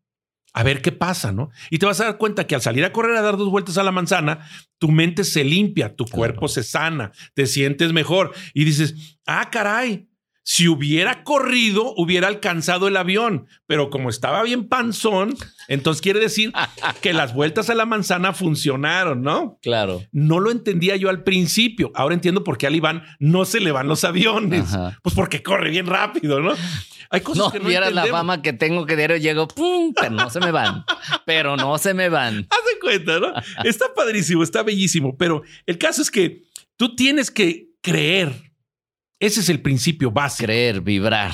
[0.55, 1.51] A ver qué pasa, ¿no?
[1.71, 3.79] Y te vas a dar cuenta que al salir a correr a dar dos vueltas
[3.79, 4.47] a la manzana,
[4.79, 10.09] tu mente se limpia, tu cuerpo se sana, te sientes mejor y dices, ah, caray,
[10.45, 15.37] si hubiera corrido, hubiera alcanzado el avión, pero como estaba bien panzón,
[15.69, 16.53] entonces quiere decir
[17.01, 19.59] que las vueltas a la manzana funcionaron, ¿no?
[19.63, 20.03] Claro.
[20.11, 21.93] No lo entendía yo al principio.
[21.95, 24.77] Ahora entiendo por qué al Iván no se le van los aviones.
[25.03, 26.55] Pues porque corre bien rápido, ¿no?
[27.11, 29.93] Hay cosas no, que no la fama que tengo que diario llego, ¡pum!
[29.95, 30.85] Pero no se me van.
[31.27, 32.39] pero no se me van.
[32.51, 33.33] Haz de cuenta, ¿no?
[33.65, 36.45] Está padrísimo, está bellísimo, pero el caso es que
[36.77, 38.52] tú tienes que creer
[39.23, 40.47] ese es el principio básico.
[40.47, 41.31] Creer, vibrar.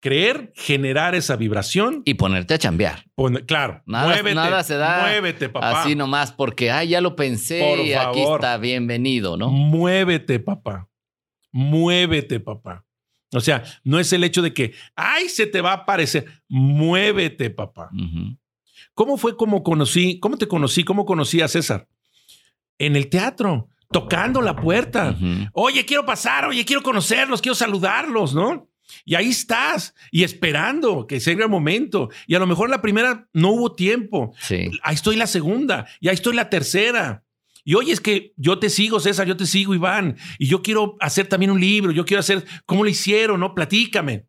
[0.00, 2.02] Creer, generar esa vibración.
[2.04, 3.06] Y ponerte a chambear.
[3.46, 3.82] claro.
[3.86, 5.00] Nada, muévete, nada se da.
[5.00, 5.80] Muévete, papá.
[5.80, 9.48] Así nomás porque, ay, ya lo pensé y aquí está, bienvenido, ¿no?
[9.48, 10.90] Muévete, papá.
[11.52, 12.84] Muévete, papá.
[13.32, 16.26] O sea, no es el hecho de que, ay, se te va a aparecer.
[16.48, 17.88] Muévete, papá.
[18.92, 20.20] ¿Cómo fue como conocí?
[20.20, 20.84] ¿Cómo te conocí?
[20.84, 21.88] ¿Cómo conocí a César?
[22.76, 25.16] En el teatro tocando la puerta.
[25.52, 28.68] Oye, quiero pasar, oye, quiero conocerlos, quiero saludarlos, ¿no?
[29.04, 32.10] Y ahí estás y esperando que sea el momento.
[32.26, 34.34] Y a lo mejor la primera no hubo tiempo.
[34.40, 34.70] Sí.
[34.82, 37.24] Ahí estoy la segunda y ahí estoy la tercera.
[37.64, 40.96] Y oye, es que yo te sigo, César, yo te sigo, Iván, y yo quiero
[41.00, 43.38] hacer también un libro, yo quiero hacer, ¿cómo lo hicieron?
[43.38, 43.54] ¿No?
[43.54, 44.26] Platícame.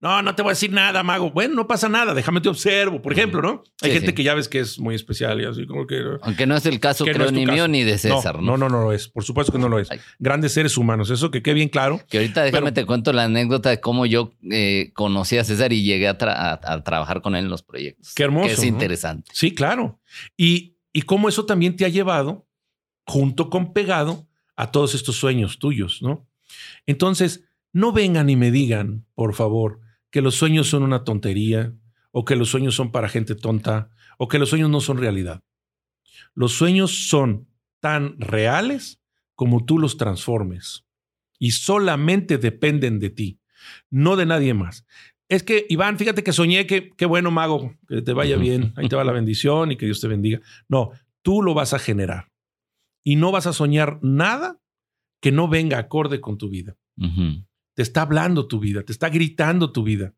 [0.00, 1.30] No, no te voy a decir nada, mago.
[1.30, 3.62] Bueno, no pasa nada, déjame te observo, por ejemplo, ¿no?
[3.82, 6.02] Hay gente que ya ves que es muy especial y así como que...
[6.22, 8.56] Aunque no es el caso, creo, ni mío ni de César, ¿no?
[8.56, 9.08] No, no, no, lo es.
[9.08, 9.90] Por supuesto que no lo es.
[10.18, 12.00] Grandes seres humanos, eso que quede bien claro.
[12.08, 15.82] Que ahorita déjame te cuento la anécdota de cómo yo eh, conocí a César y
[15.82, 18.14] llegué a, trabajar con él en los proyectos.
[18.14, 18.46] Qué hermoso.
[18.46, 19.30] Que es interesante.
[19.34, 20.00] Sí, claro.
[20.34, 22.46] Y, y cómo eso también te ha llevado,
[23.04, 26.26] junto con pegado, a todos estos sueños tuyos, ¿no?
[26.86, 29.80] Entonces, no vengan y me digan, por favor,
[30.10, 31.72] que los sueños son una tontería,
[32.12, 35.42] o que los sueños son para gente tonta, o que los sueños no son realidad.
[36.34, 37.48] Los sueños son
[37.80, 39.00] tan reales
[39.34, 40.84] como tú los transformes
[41.38, 43.40] y solamente dependen de ti,
[43.88, 44.84] no de nadie más.
[45.28, 48.88] Es que, Iván, fíjate que soñé que, qué bueno, mago, que te vaya bien, ahí
[48.88, 50.40] te va la bendición y que Dios te bendiga.
[50.68, 50.90] No,
[51.22, 52.30] tú lo vas a generar
[53.02, 54.60] y no vas a soñar nada
[55.20, 56.76] que no venga acorde con tu vida.
[57.80, 60.12] Te está hablando tu vida, te está gritando tu vida.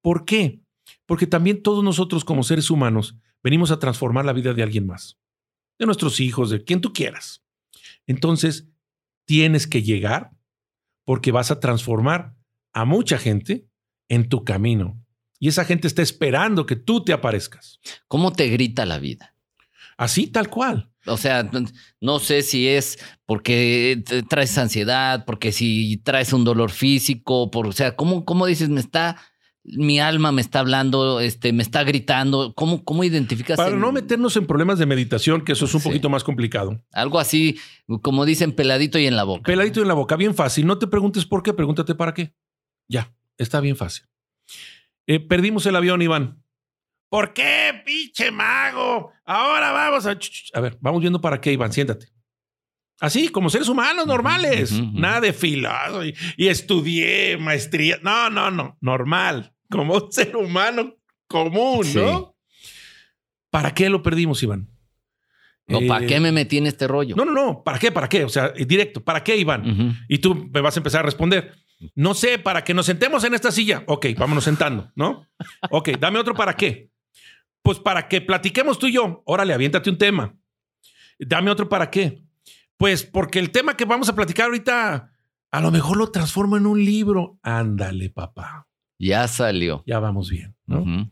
[0.00, 0.64] ¿Por qué?
[1.06, 5.16] Porque también todos nosotros como seres humanos venimos a transformar la vida de alguien más,
[5.78, 7.44] de nuestros hijos, de quien tú quieras.
[8.08, 8.68] Entonces,
[9.26, 10.32] tienes que llegar
[11.04, 12.34] porque vas a transformar
[12.72, 13.68] a mucha gente
[14.08, 15.00] en tu camino.
[15.38, 17.78] Y esa gente está esperando que tú te aparezcas.
[18.08, 19.36] ¿Cómo te grita la vida?
[19.96, 20.90] Así, tal cual.
[21.06, 21.50] O sea,
[22.00, 27.72] no sé si es porque traes ansiedad, porque si traes un dolor físico, por, o
[27.72, 29.16] sea, ¿cómo, cómo dices, me está,
[29.64, 32.54] mi alma me está hablando, este, me está gritando?
[32.54, 33.56] ¿Cómo, cómo identificas?
[33.56, 36.82] Para no meternos en problemas de meditación, que eso es un poquito más complicado.
[36.92, 37.58] Algo así,
[38.02, 39.42] como dicen, peladito y en la boca.
[39.42, 40.66] Peladito y en la boca, bien fácil.
[40.66, 42.34] No te preguntes por qué, pregúntate para qué.
[42.88, 44.06] Ya, está bien fácil.
[45.06, 46.43] Eh, perdimos el avión, Iván.
[47.14, 49.12] ¿Por qué, pinche mago?
[49.24, 50.18] Ahora vamos a...
[50.52, 52.08] A ver, vamos viendo para qué, Iván, siéntate.
[52.98, 54.72] Así, como seres humanos normales.
[54.92, 58.00] Nada de filado y, estudié maestría.
[58.02, 58.76] No, no, no.
[58.80, 59.54] Normal.
[59.70, 60.96] Como un ser humano
[61.28, 62.36] común, ¿no?
[63.48, 64.68] ¿Para qué lo perdimos, Iván?
[65.68, 67.14] No, ¿para qué me metí en este rollo?
[67.14, 67.62] No, no, no.
[67.62, 67.92] ¿Para qué?
[67.92, 68.24] ¿Para qué?
[68.24, 69.04] O sea, directo.
[69.04, 70.04] ¿Para qué, Iván?
[70.08, 71.54] Y tú me vas a empezar a responder.
[71.94, 73.84] No sé, para que nos sentemos en esta silla.
[73.86, 75.28] Ok, vámonos sentando, ¿no?
[75.70, 76.92] Ok, dame otro para qué.
[77.64, 79.22] Pues para que platiquemos tú y yo.
[79.24, 80.36] Órale, aviéntate un tema.
[81.18, 82.22] Dame otro para qué.
[82.76, 85.10] Pues porque el tema que vamos a platicar ahorita,
[85.50, 87.38] a lo mejor lo transformo en un libro.
[87.42, 88.68] Ándale, papá.
[88.98, 89.82] Ya salió.
[89.86, 91.10] Ya vamos bien, ¿no?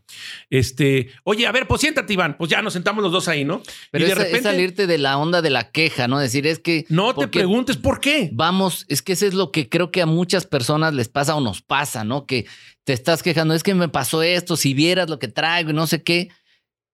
[0.51, 2.37] Este, oye, a ver, pues siéntate, Iván.
[2.37, 3.63] Pues ya nos sentamos los dos ahí, ¿no?
[3.89, 6.19] Pero y de repente, es salirte de la onda de la queja, ¿no?
[6.19, 6.85] Decir, es que.
[6.87, 8.29] No te preguntes por qué.
[8.31, 11.41] Vamos, es que eso es lo que creo que a muchas personas les pasa o
[11.41, 12.27] nos pasa, ¿no?
[12.27, 12.45] Que
[12.83, 15.87] te estás quejando, es que me pasó esto, si vieras lo que traigo y no
[15.87, 16.29] sé qué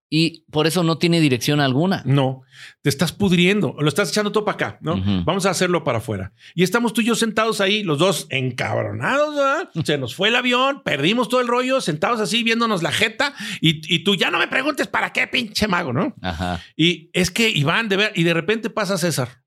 [0.09, 2.01] y por eso no tiene dirección alguna.
[2.05, 2.41] No,
[2.81, 5.01] te estás pudriendo, lo estás echando todo para acá, ¿no?
[5.23, 6.33] Vamos a hacerlo para afuera.
[6.55, 9.69] Y estamos tú y yo sentados ahí, los dos encabronados, ¿verdad?
[9.85, 14.03] Se nos fue el avión, perdimos todo el rollo, sentados así viéndonos la jeta y,
[14.03, 16.15] tú ya no me preguntes para qué, pinche mago, ¿no?
[16.21, 16.61] Ajá.
[16.75, 19.43] Y es que Iván, de ver, y de repente pasa César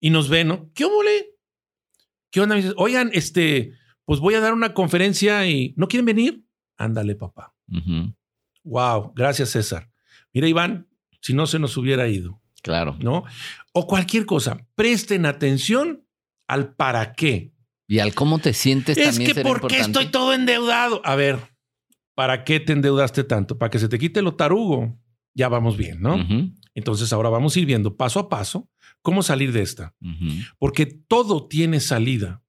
[0.00, 0.70] y nos ve, ¿no?
[0.74, 1.30] ¿Qué ole?
[2.30, 2.56] ¿Qué onda?
[2.76, 3.72] Oigan, este,
[4.04, 6.44] pues voy a dar una conferencia y ¿no quieren venir?
[6.76, 7.54] Ándale, papá.
[8.64, 9.90] Wow, gracias César.
[10.32, 10.88] Mira, Iván,
[11.20, 12.40] si no se nos hubiera ido.
[12.62, 12.96] Claro.
[13.00, 13.24] ¿No?
[13.72, 16.06] O cualquier cosa, presten atención
[16.48, 17.52] al para qué.
[17.86, 19.30] Y al cómo te sientes es también.
[19.30, 21.02] Es que ¿por qué estoy todo endeudado?
[21.04, 21.38] A ver,
[22.14, 23.58] ¿para qué te endeudaste tanto?
[23.58, 24.98] Para que se te quite lo tarugo.
[25.34, 26.16] Ya vamos bien, ¿no?
[26.74, 28.70] Entonces ahora vamos a ir viendo paso a paso
[29.02, 29.94] cómo salir de esta.
[30.58, 32.42] Porque todo tiene salida.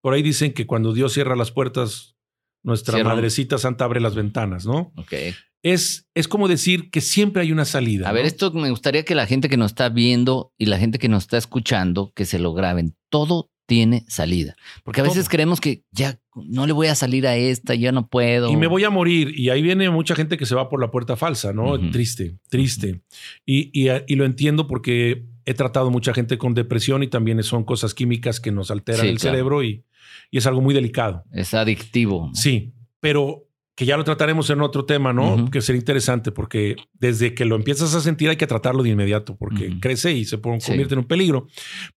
[0.00, 2.16] Por ahí dicen que cuando Dios cierra las puertas,
[2.62, 4.92] nuestra madrecita santa abre las ventanas, ¿no?
[4.96, 5.14] Ok
[5.62, 8.08] es, es como decir que siempre hay una salida.
[8.08, 10.98] A ver, esto me gustaría que la gente que nos está viendo y la gente
[10.98, 12.94] que nos está escuchando, que se lo graben.
[13.08, 14.56] Todo tiene salida.
[14.82, 18.08] Porque a veces creemos que ya no le voy a salir a esta, ya no
[18.08, 18.50] puedo.
[18.50, 19.38] Y me voy a morir.
[19.38, 21.78] Y ahí viene mucha gente que se va por la puerta falsa, ¿no?
[21.90, 23.02] Triste, triste.
[23.44, 27.92] Y, y, lo entiendo porque he tratado mucha gente con depresión y también son cosas
[27.92, 29.84] químicas que nos alteran el cerebro y,
[30.30, 31.24] y, es algo muy delicado.
[31.32, 32.30] Es adictivo.
[32.34, 35.50] Sí, pero que ya lo trataremos en otro tema, ¿no?
[35.52, 39.36] Que sería interesante porque desde que lo empiezas a sentir hay que tratarlo de inmediato
[39.36, 41.46] porque crece y se convierte en un peligro.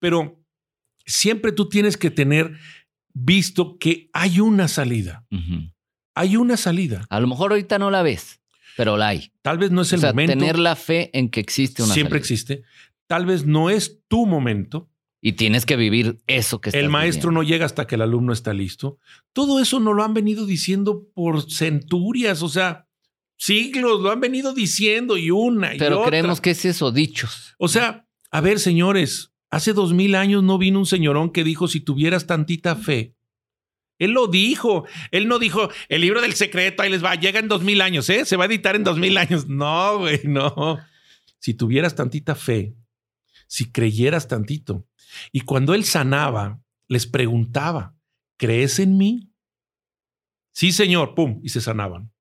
[0.00, 0.42] Pero
[1.06, 2.58] siempre tú tienes que tener
[3.14, 5.24] visto que hay una salida.
[6.16, 7.06] Hay una salida.
[7.10, 8.40] A lo mejor ahorita no la ves,
[8.76, 9.30] pero la hay.
[9.42, 10.32] Tal vez no es el o momento.
[10.32, 12.62] Tener la fe en que existe una Siempre existe.
[13.06, 14.90] Tal vez no es tu momento.
[15.20, 18.32] Y tienes que vivir eso que estás El maestro no llega hasta que el alumno
[18.32, 18.98] está listo.
[19.32, 22.86] Todo eso no lo han venido diciendo por centurias, o sea,
[23.36, 27.54] siglos, lo han venido diciendo y una y Pero creemos que es eso, dichos.
[27.58, 31.66] O sea, a ver, señores, hace dos mil años no vino un señorón que dijo
[31.66, 33.14] si tuvieras tantita fe.
[33.98, 34.84] Él lo dijo.
[35.10, 38.08] Él no dijo el libro del secreto, ahí les va, llega en dos mil años,
[38.10, 38.24] ¿eh?
[38.24, 39.48] Se va a editar en dos mil años.
[39.48, 40.78] No, güey, no.
[41.40, 42.74] Si tuvieras tantita fe,
[43.48, 44.86] si creyeras tantito,
[45.32, 47.96] y cuando él sanaba, les preguntaba,
[48.36, 49.32] ¿crees en mí?
[50.52, 52.12] Sí, señor, pum, y se sanaban.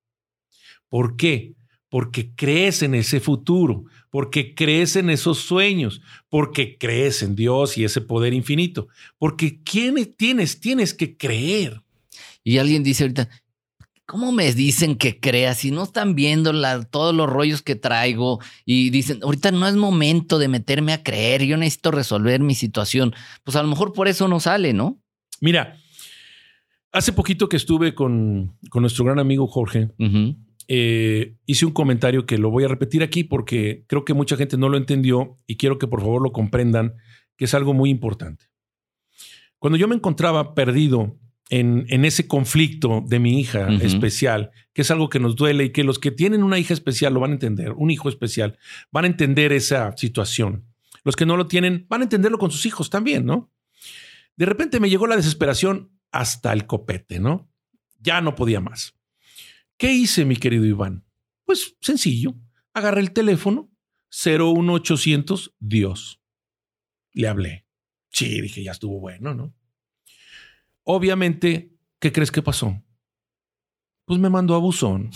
[0.90, 1.58] ¿Por qué?
[1.90, 7.86] porque crees en ese futuro, porque crees en esos sueños, porque crees en Dios y
[7.86, 8.88] ese poder infinito.
[9.18, 10.60] Porque ¿quién tienes?
[10.60, 11.82] Tienes que creer.
[12.44, 13.30] Y alguien dice ahorita,
[14.08, 16.52] ¿cómo me dicen que crea si no están viendo
[16.86, 21.44] todos los rollos que traigo y dicen, ahorita no es momento de meterme a creer,
[21.44, 23.14] yo necesito resolver mi situación?
[23.44, 24.98] Pues a lo mejor por eso no sale, ¿no?
[25.42, 25.78] Mira,
[26.94, 29.90] hace poquito que estuve con, nuestro gran amigo Jorge,
[30.70, 34.58] eh, hice un comentario que lo voy a repetir aquí porque creo que mucha gente
[34.58, 36.96] no lo entendió y quiero que por favor lo comprendan,
[37.36, 38.46] que es algo muy importante.
[39.60, 41.20] Cuando yo me encontraba perdido
[41.50, 45.84] en, ese conflicto de mi hija especial, que es algo que nos duele y que
[45.84, 48.58] los que tienen una hija especial lo van a entender, un hijo especial,
[48.92, 50.66] van a entender esa situación.
[51.04, 53.52] Los que no lo tienen van a entenderlo con sus hijos también, ¿no?
[54.36, 57.50] De repente me llegó la desesperación hasta el copete, ¿no?
[58.00, 58.96] Ya no podía más.
[59.78, 61.06] ¿Qué hice, mi querido Iván?
[61.46, 62.36] Pues sencillo.
[62.74, 63.72] Agarré el teléfono
[64.10, 66.22] 01800 Dios.
[67.14, 67.66] Le hablé.
[68.10, 69.54] Sí, dije, ya estuvo bueno, ¿no?
[70.90, 72.82] Obviamente, ¿qué crees que pasó?
[74.06, 75.12] Pues me mandó a buzón.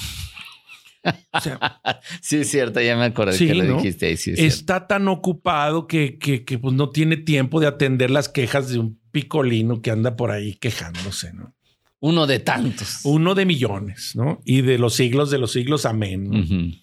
[2.22, 4.17] sí, es cierto, ya me acordé que lo dijiste ahí.
[4.36, 8.80] Está tan ocupado que, que, que pues no tiene tiempo de atender las quejas de
[8.80, 11.55] un picolino que anda por ahí quejándose, ¿no?
[12.01, 12.99] Uno de tantos.
[13.05, 14.41] Uno de millones, ¿no?
[14.43, 16.82] Y de los siglos de los siglos, amén.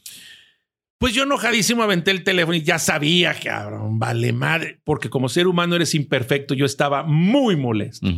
[0.97, 5.47] Pues yo enojadísimo aventé el teléfono y ya sabía, cabrón, vale madre, porque como ser
[5.47, 8.09] humano eres imperfecto, yo estaba muy molesto.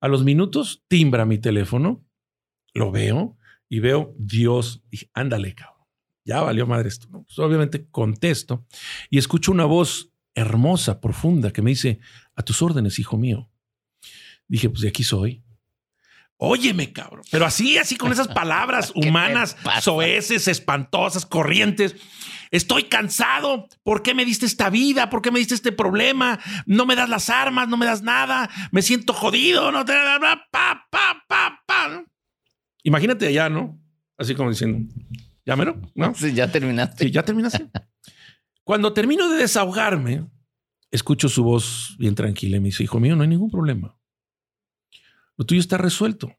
[0.00, 2.04] A los minutos timbra mi teléfono,
[2.74, 3.36] lo veo
[3.68, 5.76] y veo Dios, y ándale, cabrón.
[6.24, 7.08] Ya valió madre esto.
[7.10, 8.66] Pues obviamente contesto
[9.10, 12.00] y escucho una voz hermosa, profunda, que me dice,
[12.34, 13.48] a tus órdenes, hijo mío.
[14.48, 15.42] Dije, pues de aquí soy.
[16.38, 17.22] Óyeme, cabrón.
[17.30, 21.96] Pero así, así con esas palabras humanas, soeces, espantosas, corrientes.
[22.50, 23.68] Estoy cansado.
[23.82, 25.10] ¿Por qué me diste esta vida?
[25.10, 26.38] ¿Por qué me diste este problema?
[26.66, 28.50] No me das las armas, no me das nada.
[28.70, 29.72] Me siento jodido.
[29.72, 29.94] No te
[30.50, 32.04] pa, pa, pa, pa.
[32.82, 33.80] Imagínate allá, ¿no?
[34.18, 34.92] Así como diciendo,
[35.44, 35.80] ¿ya mero?
[35.94, 36.14] ¿No?
[36.14, 37.04] Sí, ya terminaste.
[37.04, 37.68] Sí, ya terminaste.
[38.62, 40.26] Cuando termino de desahogarme,
[40.90, 43.96] escucho su voz bien tranquila y me dice, hijo mío, no hay ningún problema.
[45.36, 46.32] Lo tuyo está resuelto.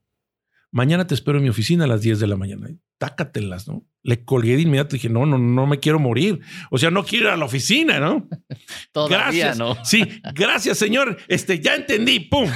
[0.72, 2.68] Mañana te espero en mi oficina a las 10 de la mañana.
[2.98, 3.86] Tácatelas, ¿no?
[4.04, 6.42] Le colgué de inmediato y dije, no, no, no me quiero morir.
[6.72, 8.28] O sea, no quiero ir a la oficina, ¿no?
[8.92, 9.58] Todavía gracias.
[9.58, 9.78] no.
[9.86, 11.18] Sí, gracias, señor.
[11.28, 12.20] Este, ya entendí.
[12.20, 12.50] ¡Pum!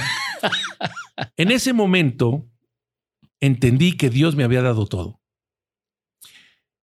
[1.36, 2.48] en ese momento
[3.40, 5.20] entendí que Dios me había dado todo.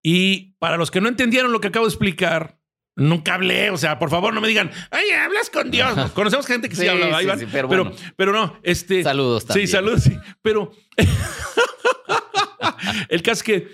[0.03, 2.61] Y para los que no entendieron lo que acabo de explicar,
[2.97, 6.13] Nunca hablé, o sea, por favor no me digan, ay, hablas con Dios.
[6.13, 7.19] Conocemos gente que sí, habla,
[7.51, 9.03] pero, pero, no, este.
[9.03, 9.67] Saludos también.
[9.67, 10.17] Sí, saludos, sí.
[10.43, 10.71] Pero
[13.09, 13.69] el caso es que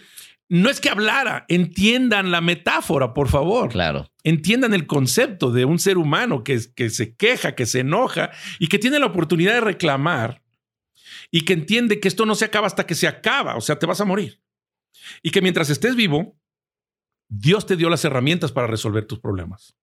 [0.49, 3.71] no es que hablara, entiendan la metáfora, por favor.
[3.71, 4.11] Claro.
[4.25, 8.68] Entiendan el concepto de un ser humano que, que se queja, que se enoja y
[8.68, 10.43] que tiene la oportunidad de reclamar
[11.31, 13.87] y que entiende que esto no se acaba hasta que se acaba, o sea, te
[13.87, 14.41] vas a morir.
[15.23, 16.39] Y que mientras estés vivo,
[17.31, 19.76] Dios te dio las herramientas para resolver tus problemas.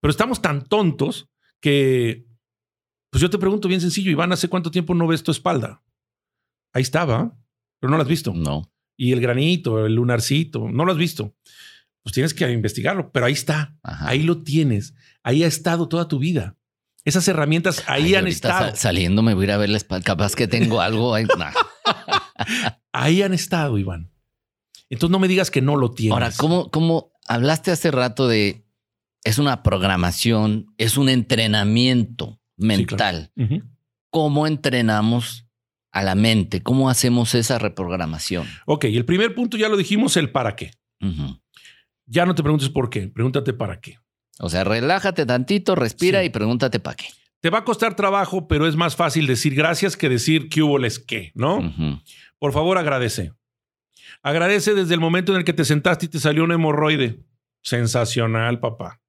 [0.00, 1.28] Pero estamos tan tontos
[1.60, 2.24] que,
[3.10, 5.82] pues yo te pregunto bien sencillo, Iván, ¿hace cuánto tiempo no ves tu espalda?
[6.72, 7.36] Ahí estaba,
[7.80, 8.32] pero no la has visto.
[8.32, 8.72] No.
[8.96, 11.34] Y el granito, el lunarcito, no lo has visto.
[12.04, 16.20] Pues tienes que investigarlo, pero ahí está, ahí lo tienes, ahí ha estado toda tu
[16.20, 16.56] vida.
[17.04, 18.76] Esas herramientas ahí han estado.
[18.76, 21.26] saliendo me voy a ir a ver la espalda, capaz que tengo algo ahí.
[22.92, 24.10] ahí han estado, Iván.
[24.90, 26.12] Entonces no me digas que no lo tienes.
[26.12, 28.64] Ahora, ¿cómo, cómo hablaste hace rato de
[29.24, 33.32] es una programación, es un entrenamiento mental?
[34.10, 35.46] ¿Cómo entrenamos
[35.92, 36.62] a la mente?
[36.62, 38.46] ¿Cómo hacemos esa reprogramación?
[38.66, 40.72] Ok, el primer punto ya lo dijimos, el para qué.
[42.06, 43.98] Ya no te preguntes por qué, pregúntate para qué.
[44.40, 47.06] O sea, relájate tantito, respira y pregúntate para qué.
[47.40, 50.78] Te va a costar trabajo, pero es más fácil decir gracias que decir qué hubo
[50.78, 51.74] les qué, ¿no?
[52.38, 53.32] Por favor, agradece.
[54.22, 57.20] Agradece desde el momento en el que te sentaste y te salió un hemorroide.
[57.62, 59.00] Sensacional, papá.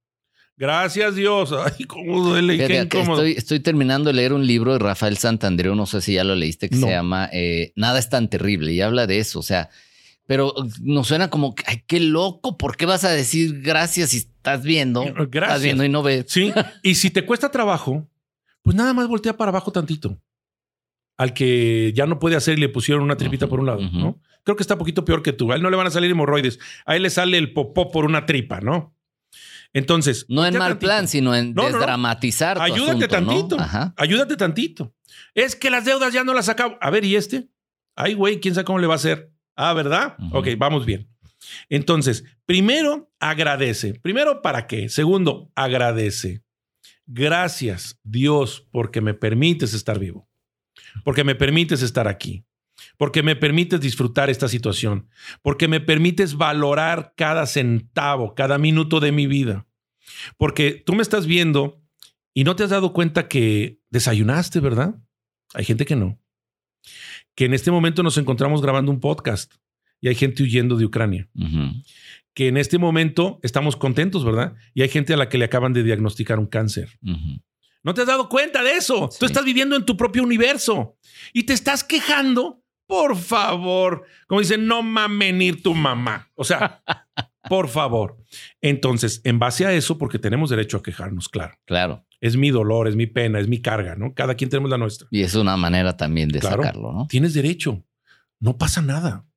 [0.60, 1.54] Gracias Dios.
[1.78, 2.58] Ay, cómo duele.
[2.58, 3.24] qué incómodo.
[3.24, 6.70] Estoy, terminando de leer un libro de Rafael Santandreo, no sé si ya lo leíste,
[6.70, 9.40] que se llama eh, Nada es tan terrible y habla de eso.
[9.40, 9.70] O sea,
[10.28, 14.62] pero nos suena como, ay, qué loco, ¿por qué vas a decir gracias si estás
[14.64, 15.02] viendo?
[15.02, 15.34] Gracias.
[15.34, 16.26] Estás viendo y no ves.
[16.28, 16.54] Sí,
[16.84, 18.08] y si te cuesta trabajo,
[18.62, 20.22] pues nada más voltea para abajo tantito.
[21.18, 24.22] Al que ya no puede hacer y le pusieron una tripita por un lado, ¿no?
[24.50, 25.52] Creo que está un poquito peor que tú.
[25.52, 26.58] A él no le van a salir hemorroides.
[26.86, 28.96] A él le sale el popó por una tripa, ¿no?
[29.74, 30.26] Entonces.
[30.28, 32.60] No en mal plan, sino en desdramatizar.
[32.60, 33.58] Ayúdate tantito.
[33.96, 34.96] Ayúdate tantito.
[35.36, 36.78] Es que las deudas ya no las acabo.
[36.82, 37.48] A ver, ¿y este?
[37.96, 39.32] Ay, güey, quién sabe cómo le va a hacer.
[39.56, 40.16] Ah, ¿verdad?
[40.32, 41.08] Ok, vamos bien.
[41.70, 43.94] Entonces, primero, agradece.
[43.94, 44.90] Primero, ¿para qué?
[44.90, 46.44] Segundo, agradece.
[47.06, 50.28] Gracias, Dios, porque me permites estar vivo,
[51.04, 52.46] porque me permites estar aquí,
[53.00, 55.08] porque me permites disfrutar esta situación,
[55.42, 59.66] porque me permites valorar cada centavo, cada minuto de mi vida,
[60.36, 61.82] porque tú me estás viendo
[62.34, 64.96] y no te has dado cuenta que desayunaste, ¿verdad?
[65.54, 66.20] Hay gente que no.
[67.36, 69.54] Que en este momento nos encontramos grabando un podcast
[70.02, 71.30] y hay gente huyendo de Ucrania.
[72.34, 74.56] Que en este momento estamos contentos, ¿verdad?
[74.74, 77.00] Y hay gente a la que le acaban de diagnosticar un cáncer.
[77.82, 79.10] No te has dado cuenta de eso.
[79.18, 80.98] Tú estás viviendo en tu propio universo
[81.32, 82.62] y te estás quejando.
[82.90, 86.30] Por favor, como dicen, no mamen tu mamá.
[86.34, 86.82] O sea,
[87.48, 88.18] por favor.
[88.60, 91.54] Entonces, en base a eso, porque tenemos derecho a quejarnos, claro.
[91.66, 92.06] Claro.
[92.20, 94.14] Es mi dolor, es mi pena, es mi carga, ¿no?
[94.14, 95.08] Cada quien tenemos la nuestra.
[95.12, 97.08] Y es una manera también de sacarlo, ¿no?
[97.08, 97.86] Tienes derecho.
[98.40, 99.30] No pasa nada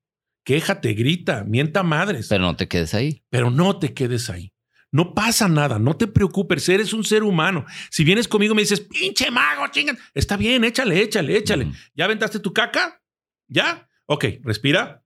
[0.44, 2.28] quéjate, grita, mienta madres.
[2.28, 3.22] Pero no te quedes ahí.
[3.30, 4.52] Pero no te quedes ahí.
[4.90, 7.64] No pasa nada, no te preocupes, eres un ser humano.
[7.90, 11.72] Si vienes conmigo y me dices, pinche mago, chingan, está bien, échale, échale, échale.
[11.94, 13.01] ¿Ya aventaste tu caca?
[13.48, 13.88] ¿Ya?
[14.06, 15.04] Ok, respira.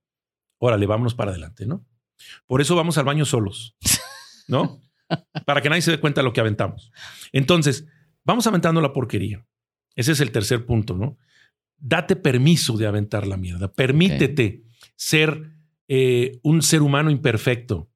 [0.59, 1.85] Órale, vámonos para adelante, ¿no?
[2.45, 3.75] Por eso vamos al baño solos,
[4.47, 4.81] ¿no?
[5.45, 6.91] para que nadie se dé cuenta de lo que aventamos.
[7.31, 7.85] Entonces,
[8.23, 9.45] vamos aventando la porquería.
[9.95, 11.17] Ese es el tercer punto, ¿no?
[11.77, 13.71] Date permiso de aventar la mierda.
[13.71, 14.63] Permítete
[14.95, 15.51] ser
[15.87, 17.89] eh, un ser humano imperfecto.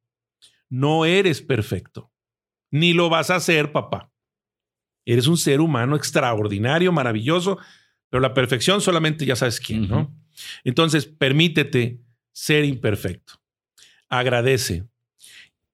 [0.69, 2.11] No eres perfecto,
[2.69, 4.11] ni lo vas a hacer, papá.
[5.05, 7.57] Eres un ser humano extraordinario, maravilloso,
[8.09, 10.15] pero la perfección solamente ya sabes quién, ¿no?
[10.63, 13.41] Entonces, permítete ser imperfecto.
[14.09, 14.85] Agradece.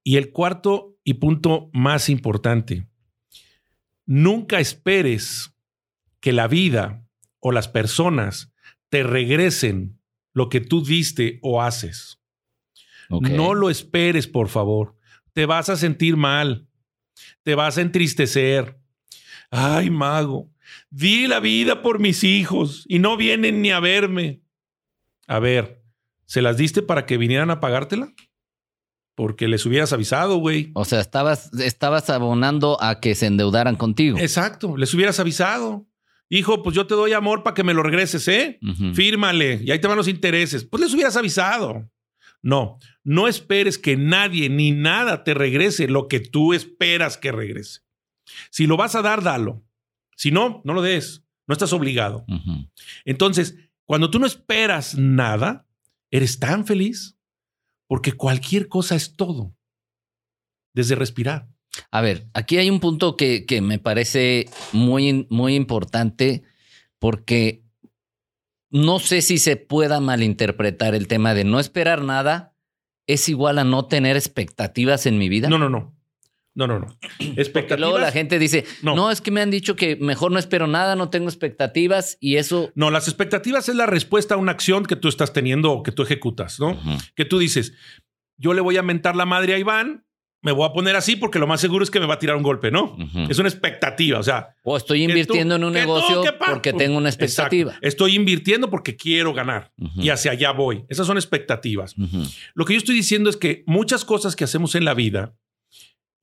[0.03, 2.87] Y el cuarto y punto más importante,
[4.05, 5.53] nunca esperes
[6.19, 7.05] que la vida
[7.39, 8.51] o las personas
[8.89, 9.99] te regresen
[10.33, 12.19] lo que tú diste o haces.
[13.09, 14.97] No lo esperes, por favor.
[15.33, 16.67] Te vas a sentir mal.
[17.43, 18.77] Te vas a entristecer.
[19.49, 20.51] Ay, mago,
[20.89, 24.41] di la vida por mis hijos y no vienen ni a verme.
[25.27, 25.83] A ver,
[26.25, 28.13] ¿se las diste para que vinieran a pagártela?
[29.15, 30.71] Porque les hubieras avisado, güey.
[30.73, 34.17] O sea, estabas, estabas abonando a que se endeudaran contigo.
[34.19, 35.87] Exacto, les hubieras avisado.
[36.29, 38.59] Hijo, pues yo te doy amor para que me lo regreses, ¿eh?
[38.93, 40.65] Fírmale y ahí te van los intereses.
[40.65, 41.89] Pues les hubieras avisado.
[42.41, 47.81] No, no esperes que nadie ni nada te regrese lo que tú esperas que regrese.
[48.51, 49.63] Si lo vas a dar, dalo.
[50.15, 51.23] Si no, no lo des.
[51.47, 52.25] No estás obligado.
[53.05, 53.55] Entonces,
[53.87, 55.65] cuando tú no esperas nada,
[56.11, 57.17] eres tan feliz
[57.87, 59.55] porque cualquier cosa es todo.
[60.73, 61.47] Desde respirar.
[61.89, 66.43] A ver, aquí hay un punto que, me parece muy, muy importante
[66.99, 67.63] porque
[68.69, 72.53] no sé si se pueda malinterpretar el tema de no esperar nada
[73.07, 75.49] es igual a no tener expectativas en mi vida.
[75.49, 75.96] No, no, no.
[76.57, 76.87] No, no, no.
[77.37, 77.79] Expectativas.
[77.79, 79.11] luego la gente dice, no.
[79.11, 82.71] es que me han dicho que mejor no espero nada, no tengo expectativas y eso.
[82.73, 85.91] No, las expectativas es la respuesta a una acción que tú estás teniendo o que
[85.91, 86.75] tú ejecutas, ¿no?
[87.15, 87.73] Que tú dices,
[88.37, 90.07] yo le voy a mentar la madre a Iván
[90.41, 92.35] me voy a poner así porque lo más seguro es que me va a tirar
[92.35, 92.95] un golpe, ¿no?
[93.29, 94.55] Es una expectativa, o sea.
[94.63, 97.75] O estoy invirtiendo en un negocio porque tengo una expectativa.
[97.81, 100.85] Estoy invirtiendo porque quiero ganar y hacia allá voy.
[100.89, 101.95] Esas son expectativas.
[102.53, 105.35] Lo que yo estoy diciendo es que muchas cosas que hacemos en la vida,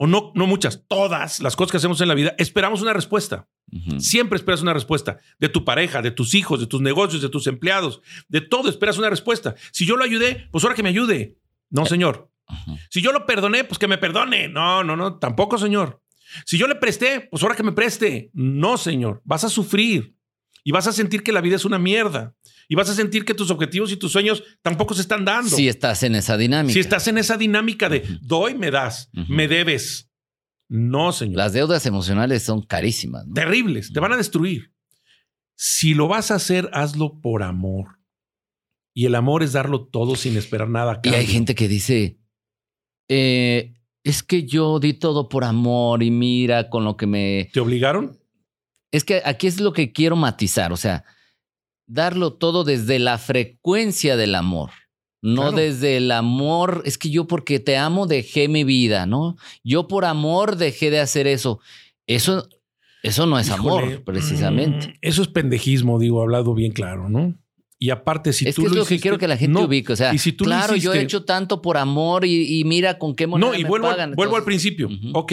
[0.04, 3.48] o no, no muchas, todas las cosas que hacemos en la vida, esperamos una respuesta.
[3.96, 7.46] Siempre esperas una respuesta de tu pareja, de tus hijos, de tus negocios, de tus
[7.46, 9.54] empleados, de todo esperas una respuesta.
[9.72, 11.38] Si yo lo ayudé, pues ahora que me ayude.
[11.70, 12.30] No, eh, señor.
[12.90, 14.46] Si yo lo perdoné, pues que me perdone.
[14.48, 16.02] No, no, no, tampoco, señor.
[16.44, 18.30] Si yo le presté, pues ahora que me preste.
[18.34, 19.22] No, señor.
[19.24, 20.14] Vas a sufrir
[20.62, 22.34] y vas a sentir que la vida es una mierda.
[22.68, 25.54] Y vas a sentir que tus objetivos y tus sueños tampoco se están dando.
[25.54, 26.72] Si estás en esa dinámica.
[26.72, 30.10] Si estás en esa dinámica de doy, me das, me debes.
[30.68, 31.36] No, señor.
[31.36, 33.26] Las deudas emocionales son carísimas.
[33.34, 34.72] Terribles, te van a destruir.
[35.56, 38.00] Si lo vas a hacer, hazlo por amor.
[38.94, 41.00] Y el amor es darlo todo sin esperar nada.
[41.02, 42.18] Y hay gente que dice,
[43.08, 47.50] eh, es que yo di todo por amor y mira con lo que me...
[47.52, 48.18] ¿Te obligaron?
[48.92, 51.04] Es que aquí es lo que quiero matizar, o sea,
[51.86, 54.70] darlo todo desde la frecuencia del amor.
[55.22, 59.36] No desde el amor, es que yo porque te amo dejé mi vida, ¿no?
[59.62, 61.60] Yo por amor dejé de hacer eso.
[62.06, 62.46] Eso,
[63.02, 64.88] eso no es amor, precisamente.
[64.88, 67.34] Mm, eso es pendejismo, digo, hablado bien claro, ¿no?
[67.78, 68.62] Y aparte, si es tú.
[68.62, 69.94] Que es lo, que quiero que la gente ubique.
[69.94, 73.50] O sea, claro, yo he hecho tanto por amor y, mira con qué moneda.
[73.50, 74.90] No, y vuelvo, pagan, vuelvo al principio.
[75.14, 75.32] Ok,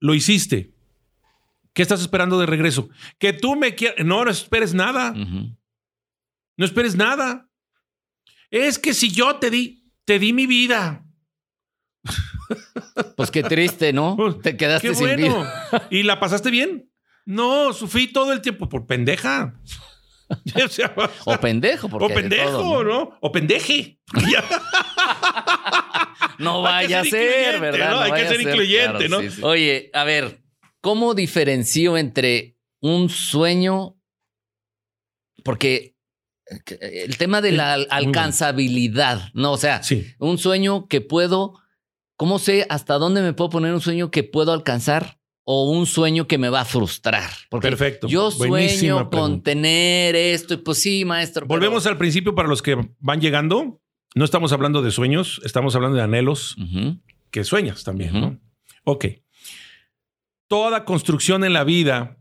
[0.00, 0.72] lo hiciste.
[1.74, 2.88] ¿Qué estás esperando de regreso?
[3.18, 4.04] Que tú me quieras.
[4.04, 5.14] No, no esperes nada.
[6.58, 7.48] No esperes nada.
[8.50, 9.90] Es que si yo te di.
[10.04, 11.04] te di mi vida.
[13.16, 14.16] Pues qué triste, ¿no?
[14.42, 15.40] Te quedaste Qué sin bueno.
[15.42, 15.88] vida.
[15.90, 16.90] ¿Y la pasaste bien?
[17.26, 19.54] No, sufrí todo el tiempo por pendeja.
[20.62, 20.94] O sea,
[21.24, 22.90] O pendejo, porque o de pendejo, todo, ¿no?
[22.92, 23.18] ¿no?
[23.22, 23.98] O pendeje.
[26.38, 27.90] No vaya a ser ¿verdad?
[27.90, 28.00] ¿no?
[28.00, 29.20] Hay que ser incluyente, ¿no?
[29.20, 29.40] sí, sí.
[29.42, 30.42] Oye, a ver,
[30.80, 33.98] ¿cómo diferencio entre un sueño?
[35.42, 35.96] Porque
[36.80, 39.52] el tema de la alcanzabilidad, ¿no?
[39.52, 40.06] O sea, Sí.
[40.18, 41.54] un sueño que puedo,
[42.16, 45.18] ¿cómo sé hasta dónde me puedo poner un sueño que puedo alcanzar?
[45.50, 47.30] O un sueño que me va a frustrar.
[47.48, 48.06] Porque Perfecto.
[48.06, 51.46] Yo Buenísima sueño con tener esto, y pues sí, maestro.
[51.46, 53.80] pero- Volvemos al principio para los que van llegando.
[54.14, 56.54] No estamos hablando de sueños, estamos hablando de anhelos
[57.30, 58.20] que sueñas también.
[58.20, 58.38] ¿no?
[58.84, 59.06] Ok.
[60.48, 62.18] Toda construcción en la vida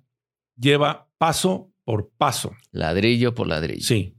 [0.57, 2.53] lleva paso por paso.
[2.71, 3.81] Ladrillo por ladrillo.
[3.85, 4.16] Sí.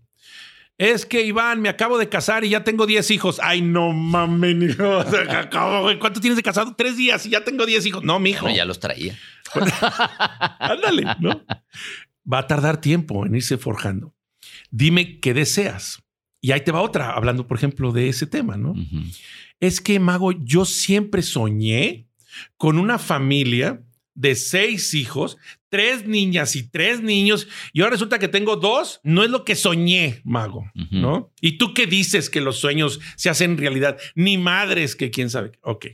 [0.79, 3.41] Es que Iván, me acabo de casar y ya tengo 10 hijos.
[3.43, 4.76] Ay, no mames.
[4.76, 6.76] ¿Cuánto tienes de casado?
[6.76, 8.05] Tres días y ya tengo 10 hijos.
[8.05, 8.43] No, mijo.
[8.43, 9.18] Bueno, ya los traía.
[10.61, 11.45] Ándale, ¿no?
[12.33, 14.14] Va a tardar tiempo en irse forjando.
[14.70, 16.01] Dime qué deseas.
[16.41, 18.74] Y ahí te va otra, hablando, por ejemplo, de ese tema, ¿no?
[19.59, 22.09] Es que, Mago, yo siempre soñé
[22.57, 23.83] con una familia
[24.18, 25.36] de seis hijos,
[25.68, 29.00] tres niñas y tres niños, y ahora resulta que tengo dos.
[29.04, 30.70] No es lo que soñé, Mago.
[30.90, 31.32] ¿no?
[31.40, 33.96] ¿Y tú qué dices que los sueños se hacen realidad?
[34.16, 35.52] Ni madres que quién sabe.
[35.62, 35.86] Ok.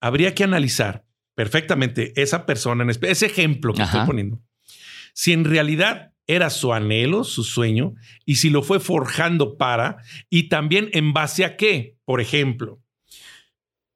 [0.00, 3.98] Habría que analizar perfectamente esa persona, en ese ejemplo que Ajá.
[3.98, 4.40] estoy poniendo.
[5.12, 7.94] Si en realidad era su anhelo, su sueño,
[8.24, 9.96] y si lo fue forjando para,
[10.28, 11.96] y también en base a qué.
[12.04, 12.80] Por ejemplo,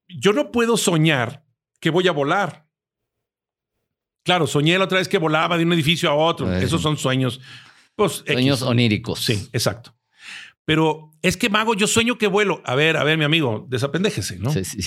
[0.09, 1.45] yo no puedo soñar
[1.81, 2.64] que voy a volar.
[4.25, 6.49] Claro, soñé la otra vez que volaba de un edificio a otro.
[6.49, 6.65] Ay.
[6.65, 7.41] Esos son sueños.
[7.95, 8.33] Pues, X.
[8.33, 9.25] Sueños oníricos.
[9.25, 9.95] Sí, exacto.
[10.65, 12.63] Pero es que, mago, yo sueño que vuelo.
[12.65, 14.51] A ver, a ver, mi amigo, desapendéjese, ¿no?
[14.51, 14.81] Sí, sí.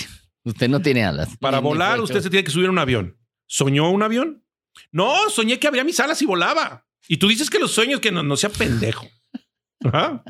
[0.44, 1.36] Usted no tiene alas.
[1.38, 3.16] Para volar, usted se tiene que subir a un avión.
[3.46, 4.44] ¿Soñó un avión?
[4.90, 6.86] No, soñé que abría mis alas y volaba.
[7.06, 9.06] Y tú dices que los sueños, que no, no sea pendejo.
[9.84, 10.24] Ajá.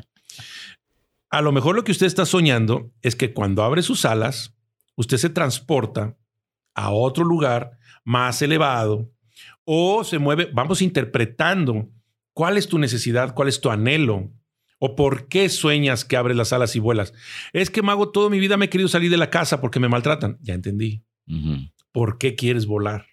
[1.31, 4.55] A lo mejor lo que usted está soñando es que cuando abre sus alas,
[4.95, 6.17] usted se transporta
[6.75, 7.78] a otro lugar
[8.09, 9.07] más elevado
[9.65, 11.91] o se mueve, vamos interpretando
[12.33, 14.31] cuál es tu necesidad, cuál es tu anhelo
[14.79, 17.13] o por qué sueñas que abres las alas y vuelas.
[17.53, 19.89] Es que, mago, toda mi vida me he querido salir de la casa porque me
[19.89, 20.39] maltratan.
[20.41, 21.03] Ya entendí.
[21.91, 23.05] ¿Por qué quieres volar?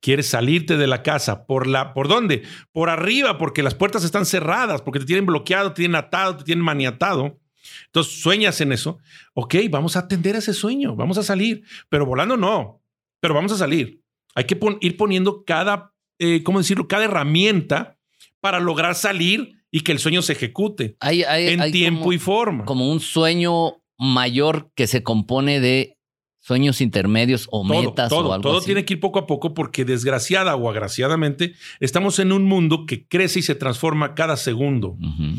[0.00, 1.46] Quieres salirte de la casa.
[1.46, 2.42] ¿Por la, por dónde?
[2.72, 6.44] Por arriba, porque las puertas están cerradas, porque te tienen bloqueado, te tienen atado, te
[6.44, 7.38] tienen maniatado.
[7.86, 8.98] Entonces sueñas en eso.
[9.34, 12.81] Ok, vamos a atender a ese sueño, vamos a salir, pero volando no,
[13.22, 14.02] pero vamos a salir.
[14.34, 16.88] Hay que pon- ir poniendo cada, eh, ¿cómo decirlo?
[16.88, 17.96] Cada herramienta
[18.40, 22.12] para lograr salir y que el sueño se ejecute Hay, hay- en hay tiempo como,
[22.12, 22.64] y forma.
[22.64, 25.96] como un sueño mayor que se compone de
[26.40, 28.66] sueños intermedios o todo, metas todo, o algo todo así.
[28.66, 33.06] tiene que ir poco a poco porque desgraciada o agraciadamente estamos en un mundo que
[33.06, 34.96] crece y se transforma cada segundo.
[35.00, 35.36] Ujú.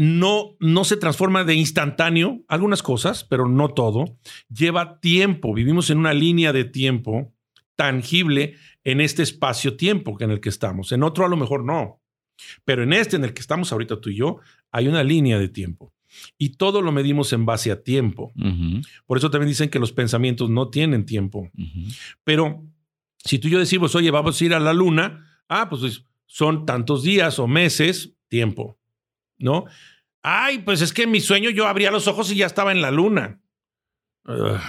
[0.00, 4.16] No, no se transforma de instantáneo, algunas cosas, pero no todo.
[4.48, 5.52] Lleva tiempo.
[5.52, 7.34] Vivimos en una línea de tiempo
[7.74, 10.92] tangible en este espacio-tiempo en el que estamos.
[10.92, 12.00] En otro a lo mejor no.
[12.64, 14.38] Pero en este en el que estamos ahorita tú y yo,
[14.70, 15.92] hay una línea de tiempo.
[16.38, 18.32] Y todo lo medimos en base a tiempo.
[19.04, 21.50] Por eso también dicen que los pensamientos no tienen tiempo.
[22.22, 22.64] Pero
[23.24, 26.04] si tú y yo decimos, oye, vamos a ir a la luna, ah, pues, pues,
[26.26, 28.77] son tantos días o meses, tiempo,
[29.38, 29.64] ¿no?
[30.22, 32.80] Ay, pues es que en mi sueño yo abría los ojos y ya estaba en
[32.82, 33.40] la luna.
[34.26, 34.60] Ugh.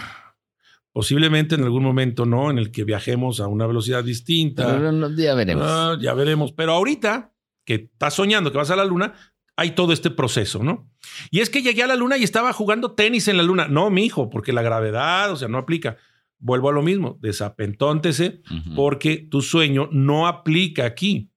[0.92, 2.50] posiblemente en algún momento, ¿no?
[2.50, 4.66] En el que viajemos a una velocidad distinta.
[4.66, 5.64] Pero no- ya veremos.
[5.68, 6.52] Ah, ya veremos.
[6.52, 7.32] Pero ahorita
[7.64, 9.14] que estás soñando que vas a la luna,
[9.56, 10.90] hay todo este proceso, ¿no?
[11.32, 13.68] Y es que llegué a la luna y estaba jugando tenis en la luna.
[13.68, 15.98] No, mi hijo, porque la gravedad, o sea, no aplica.
[16.40, 18.42] Vuelvo a lo mismo, desapentóntese
[18.76, 21.30] porque tu sueño no aplica aquí.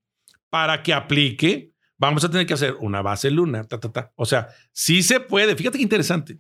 [0.49, 1.72] Para que aplique,
[2.03, 4.13] vamos a tener que hacer una base lunar, ta, ta, ta.
[4.17, 5.55] O sea, sí se puede.
[5.57, 6.39] Fíjate qué interesante.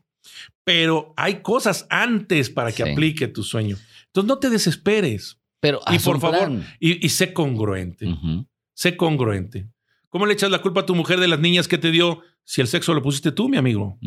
[0.64, 2.90] Pero hay cosas antes para que Sí.
[2.90, 3.76] aplique tu sueño.
[4.06, 6.50] Entonces no te desesperes Pero y por favor,
[6.80, 8.06] y, y sé congruente.
[8.74, 9.68] Sé congruente.
[10.08, 12.60] ¿Cómo le echas la culpa a tu mujer de las niñas que te dio si
[12.60, 13.98] el sexo lo pusiste tú, mi amigo?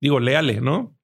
[0.00, 0.96] Digo, léale, ¿no?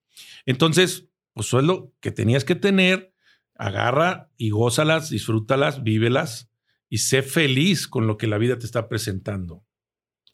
[0.46, 3.12] Entonces, pues eso es lo que tenías que tener.
[3.54, 6.50] Agarra y gózalas, disfrútalas, vívelas
[6.88, 9.62] y sé feliz con lo que la vida te está presentando.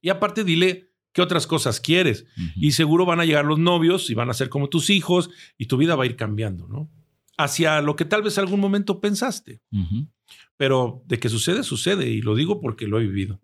[0.01, 2.27] Y aparte, dile qué otras cosas quieres.
[2.57, 5.67] Y seguro van a llegar los novios y van a ser como tus hijos y
[5.67, 6.91] tu vida va a ir cambiando, ¿no?
[7.37, 9.61] Hacia lo que tal vez algún momento pensaste.
[10.57, 12.09] Pero de que sucede, sucede.
[12.09, 13.41] Y lo digo porque lo he vivido.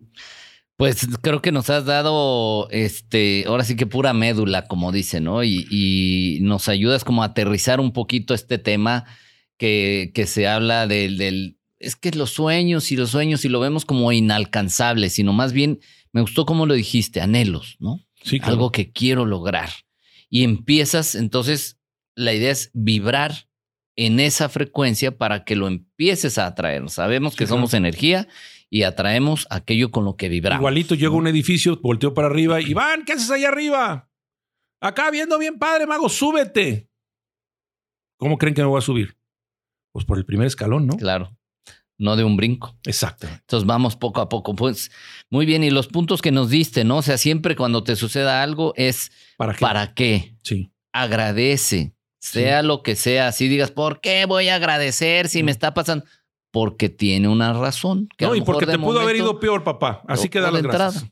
[0.76, 5.44] Pues creo que nos has dado, este, ahora sí que pura médula, como dice, ¿no?
[5.44, 9.04] Y, y nos ayudas como a aterrizar un poquito este tema
[9.56, 13.60] que, que se habla del, del, es que los sueños y los sueños y lo
[13.60, 15.80] vemos como inalcanzables, sino más bien,
[16.12, 18.00] me gustó como lo dijiste, anhelos, ¿no?
[18.22, 18.52] Sí, claro.
[18.54, 19.70] Algo que quiero lograr.
[20.30, 21.78] Y empiezas, entonces,
[22.16, 23.48] la idea es vibrar
[23.96, 26.88] en esa frecuencia para que lo empieces a atraer.
[26.90, 27.56] Sabemos que Sí, claro.
[27.58, 28.26] somos energía
[28.70, 30.60] y atraemos aquello con lo que vibramos.
[30.60, 32.60] Igualito llego a un edificio, volteo para arriba.
[32.60, 34.10] Iván, ¿qué haces allá arriba?
[34.80, 36.88] Acá viendo bien padre, mago, súbete.
[38.16, 39.16] ¿Cómo creen que me voy a subir?
[39.92, 40.96] Pues por el primer escalón, ¿no?
[40.96, 41.36] Claro,
[41.98, 42.76] no de un brinco.
[42.84, 43.26] Exacto.
[43.28, 44.54] Entonces vamos poco a poco.
[44.54, 44.90] Pues
[45.30, 46.98] muy bien, y los puntos que nos diste, ¿no?
[46.98, 49.60] O sea, siempre cuando te suceda algo es ¿Para qué?
[49.60, 50.36] ¿para qué?
[50.42, 50.70] Sí.
[50.92, 53.32] Agradece, sea lo que sea.
[53.32, 56.04] Si digas, ¿por qué voy a agradecer si me está pasando?
[56.50, 58.08] Porque tiene una razón.
[58.16, 60.02] que No, y porque te pudo haber ido peor, papá.
[60.06, 61.10] Así que o da de las gracias.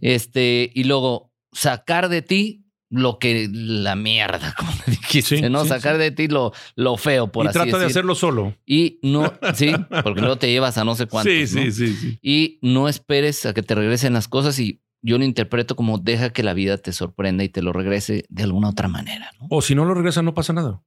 [0.00, 2.61] Este, y luego sacar de ti
[2.94, 5.62] lo que la mierda, como dijiste, Sí, ¿no?
[5.62, 6.02] sí, sacar sí.
[6.02, 8.54] de ti lo, lo feo, por y así trata de hacerlo solo.
[8.66, 9.72] Y no, sí,
[10.04, 11.32] porque luego te llevas a no sé cuántos.
[11.32, 11.70] sí, ¿no?
[11.72, 12.18] sí, sí.
[12.20, 16.30] Y no esperes a que te regresen las cosas y yo lo interpreto como deja
[16.34, 19.46] que la vida te sorprenda y te lo regrese de alguna otra manera, ¿no?
[19.50, 20.82] O si no lo regresa, no pasa nada.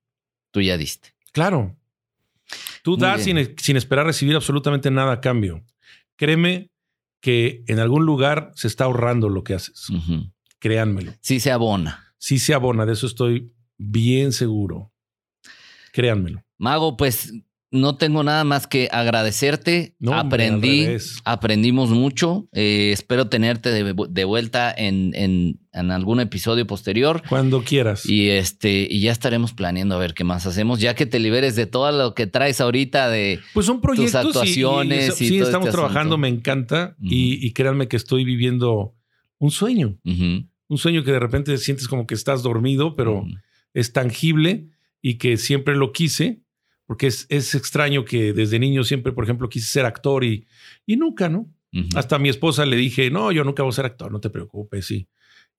[0.51, 1.14] Tú ya diste.
[1.34, 1.76] Claro.
[2.84, 5.66] Tú das sin, sin esperar recibir absolutamente nada a cambio.
[6.18, 6.70] Créeme
[7.20, 9.89] que en algún lugar se está ahorrando lo que haces.
[9.89, 10.32] Ujú.
[10.66, 11.11] Créanmelo.
[11.22, 12.16] Sí se abona.
[12.18, 14.91] Sí se abona, de eso estoy bien seguro.
[15.91, 16.43] Créanmelo.
[16.57, 17.34] Mago, pues
[17.70, 19.95] no tengo nada más que agradecerte.
[19.99, 20.88] No, Aprendí,
[21.24, 22.47] aprendimos mucho.
[22.51, 27.22] Eh, espero tenerte de, de vuelta en, en- en algún episodio posterior.
[27.30, 28.07] Cuando quieras.
[28.07, 31.55] Y este, y ya estaremos planeando a ver qué más hacemos, ya que te liberes
[31.55, 35.38] de todo lo que traes ahorita de Pues son proyectos y- actuaciones y, y sí,
[35.38, 36.95] todo estamos este trabajando, me encanta.
[37.01, 38.95] Y, y créanme que estoy viviendo
[39.38, 39.97] un sueño.
[40.68, 43.30] Un sueño que de repente sientes como que estás dormido, pero ujú.
[43.74, 44.70] es tangible
[45.01, 46.41] y que siempre lo quise,
[46.86, 50.47] porque es, es extraño que desde niño siempre, por ejemplo, quise ser actor y,
[50.86, 51.49] y nunca, ¿no?
[51.95, 54.30] Hasta a mi esposa le dije, no, yo nunca voy a ser actor, no te
[54.30, 55.09] preocupes, sí.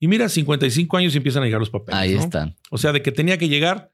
[0.01, 2.01] Y mira, 55 años y empiezan a llegar los papeles.
[2.01, 2.21] Ahí ¿no?
[2.21, 2.57] están.
[2.71, 3.93] O sea, de que tenía que llegar,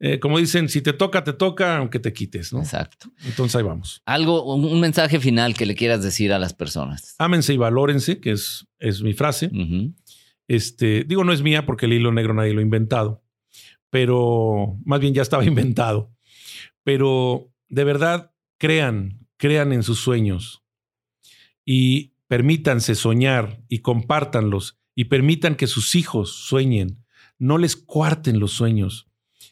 [0.00, 2.60] eh, como dicen, si te toca, te toca, aunque te quites, ¿no?
[2.60, 3.10] Exacto.
[3.24, 4.02] Entonces ahí vamos.
[4.04, 7.14] Algo, un mensaje final que le quieras decir a las personas.
[7.18, 9.46] Ámense y valórense, que es, es mi frase.
[9.46, 9.94] Ujú.
[10.48, 13.22] Este, digo, no es mía porque el hilo negro nadie lo ha inventado,
[13.90, 16.12] pero más bien ya estaba inventado.
[16.82, 20.62] Pero de verdad, crean, crean en sus sueños
[21.64, 27.04] y permítanse soñar y compártanlos y permitan que sus hijos sueñen.
[27.38, 29.08] No les cuarten los sueños.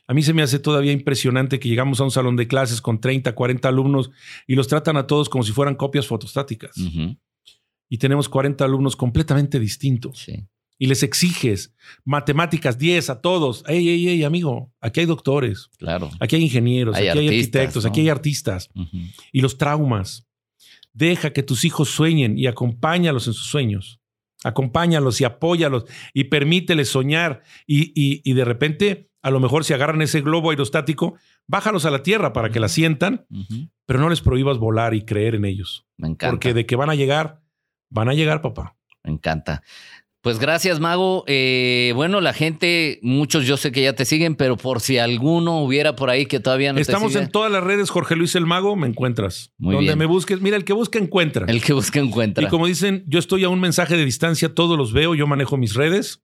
[0.07, 3.01] A mí se me hace todavía impresionante que llegamos a un salón de clases con
[3.01, 4.11] 30, 40 alumnos
[4.47, 6.76] y los tratan a todos como si fueran copias fotostáticas.
[7.88, 10.47] Y tenemos 40 alumnos completamente distintos Sí.
[10.83, 11.72] Y les exiges
[12.05, 13.62] matemáticas 10 a todos.
[13.68, 16.11] Ey, ey, ey, amigo, aquí hay doctores, Claro.
[16.18, 17.91] aquí hay ingenieros, Hay aquí hay arquitectos, ¿no?
[17.91, 18.68] aquí hay artistas.
[19.30, 20.26] Y los traumas.
[20.93, 24.01] Deja que tus hijos sueñen y acompáñalos en sus sueños.
[24.43, 27.43] Acompáñalos y apóyalos y permíteles soñar.
[27.66, 31.14] Y, y- y de repente, a lo mejor si agarran ese globo aerostático,
[31.47, 33.24] bájalos a la tierra para que la sientan,
[33.87, 35.87] pero no les prohíbas volar y creer en ellos.
[35.97, 36.33] Me encanta.
[36.33, 37.41] Porque de que van a llegar,
[37.89, 38.74] van a llegar, papá.
[39.05, 39.62] Me encanta.
[40.23, 41.25] Pues gracias, Mago.
[41.27, 45.61] Eh, bueno, la gente, muchos yo sé que ya te siguen, pero por si alguno
[45.62, 48.37] hubiera por ahí que todavía no Estamos te sigue, en todas las redes, Jorge Luis
[48.37, 49.53] el Mago, me encuentras.
[49.59, 49.99] Muy Donde bien.
[49.99, 51.47] me busques, mira, el que busca encuentra.
[51.49, 52.45] el que busca encuentra.
[52.45, 55.57] Y como dicen, yo estoy a un mensaje de distancia, todos los veo, yo manejo
[55.57, 56.23] mis redes,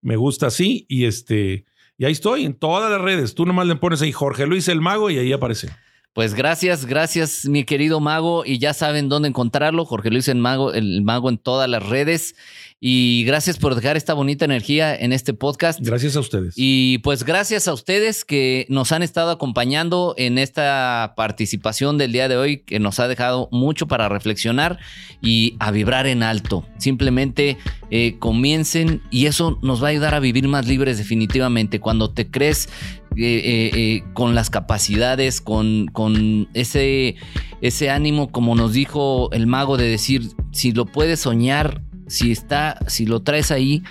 [0.00, 1.66] me gusta así y este
[1.98, 3.34] y ahí estoy en todas las redes.
[3.34, 5.68] Tú nomás le pones ahí Jorge Luis el Mago y ahí aparece.
[6.12, 8.44] Pues gracias, gracias, mi querido Mago.
[8.44, 9.84] Y ya saben dónde encontrarlo.
[9.84, 12.34] Jorge Luis el Mago, el Mago en todas las redes.
[12.80, 15.78] Y gracias por dejar esta bonita energía en este podcast.
[15.80, 16.54] Gracias a ustedes.
[16.56, 22.26] Y pues gracias a ustedes que nos han estado acompañando en esta participación del día
[22.26, 24.78] de hoy, que nos ha dejado mucho para reflexionar
[25.22, 26.64] y a vibrar en alto.
[26.78, 27.58] Simplemente
[27.90, 31.80] eh, comiencen y eso nos va a ayudar a vivir más libres definitivamente.
[31.80, 32.68] Cuando te crees
[33.16, 37.16] eh, eh, eh, con las capacidades, con, con ese,
[37.60, 42.78] ese ánimo, como nos dijo el mago, de decir, si lo puedes soñar, si está,
[42.86, 43.82] si lo traes ahí,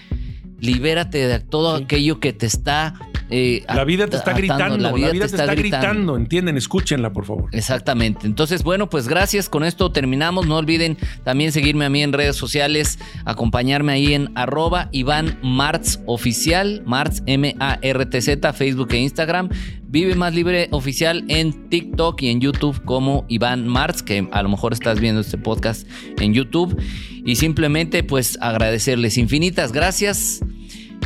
[0.60, 1.84] libérate de todo Sí.
[1.84, 2.94] aquello que te está
[3.32, 6.18] eh, la vida te está atando, gritando, la vida, te, está, gritando.
[6.18, 7.50] entienden, escúchenla, por favor.
[7.52, 8.26] Exactamente.
[8.26, 9.50] Entonces, bueno, pues gracias.
[9.50, 10.48] Con esto terminamos.
[10.48, 16.00] No olviden también seguirme a mí en redes sociales, acompañarme ahí en arroba Iván Martz
[16.06, 19.50] Oficial, Martz M-A-R-T-Z, Facebook e Instagram.
[19.88, 24.50] Vive Más Libre Oficial en TikTok y en YouTube como Iván Martz, que a lo
[24.50, 25.88] mejor estás viendo este podcast
[26.20, 26.80] en YouTube.
[27.26, 30.42] Y simplemente pues agradecerles infinitas gracias.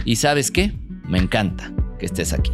[0.05, 0.73] Y sabes qué?
[1.05, 1.73] Me encanta
[2.05, 2.51] estés aquí.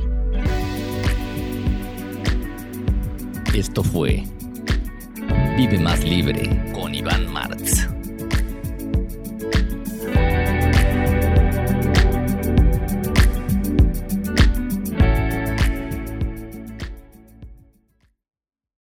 [3.53, 4.23] Esto fue
[5.57, 7.98] Vive Más Libre con Iván Martz.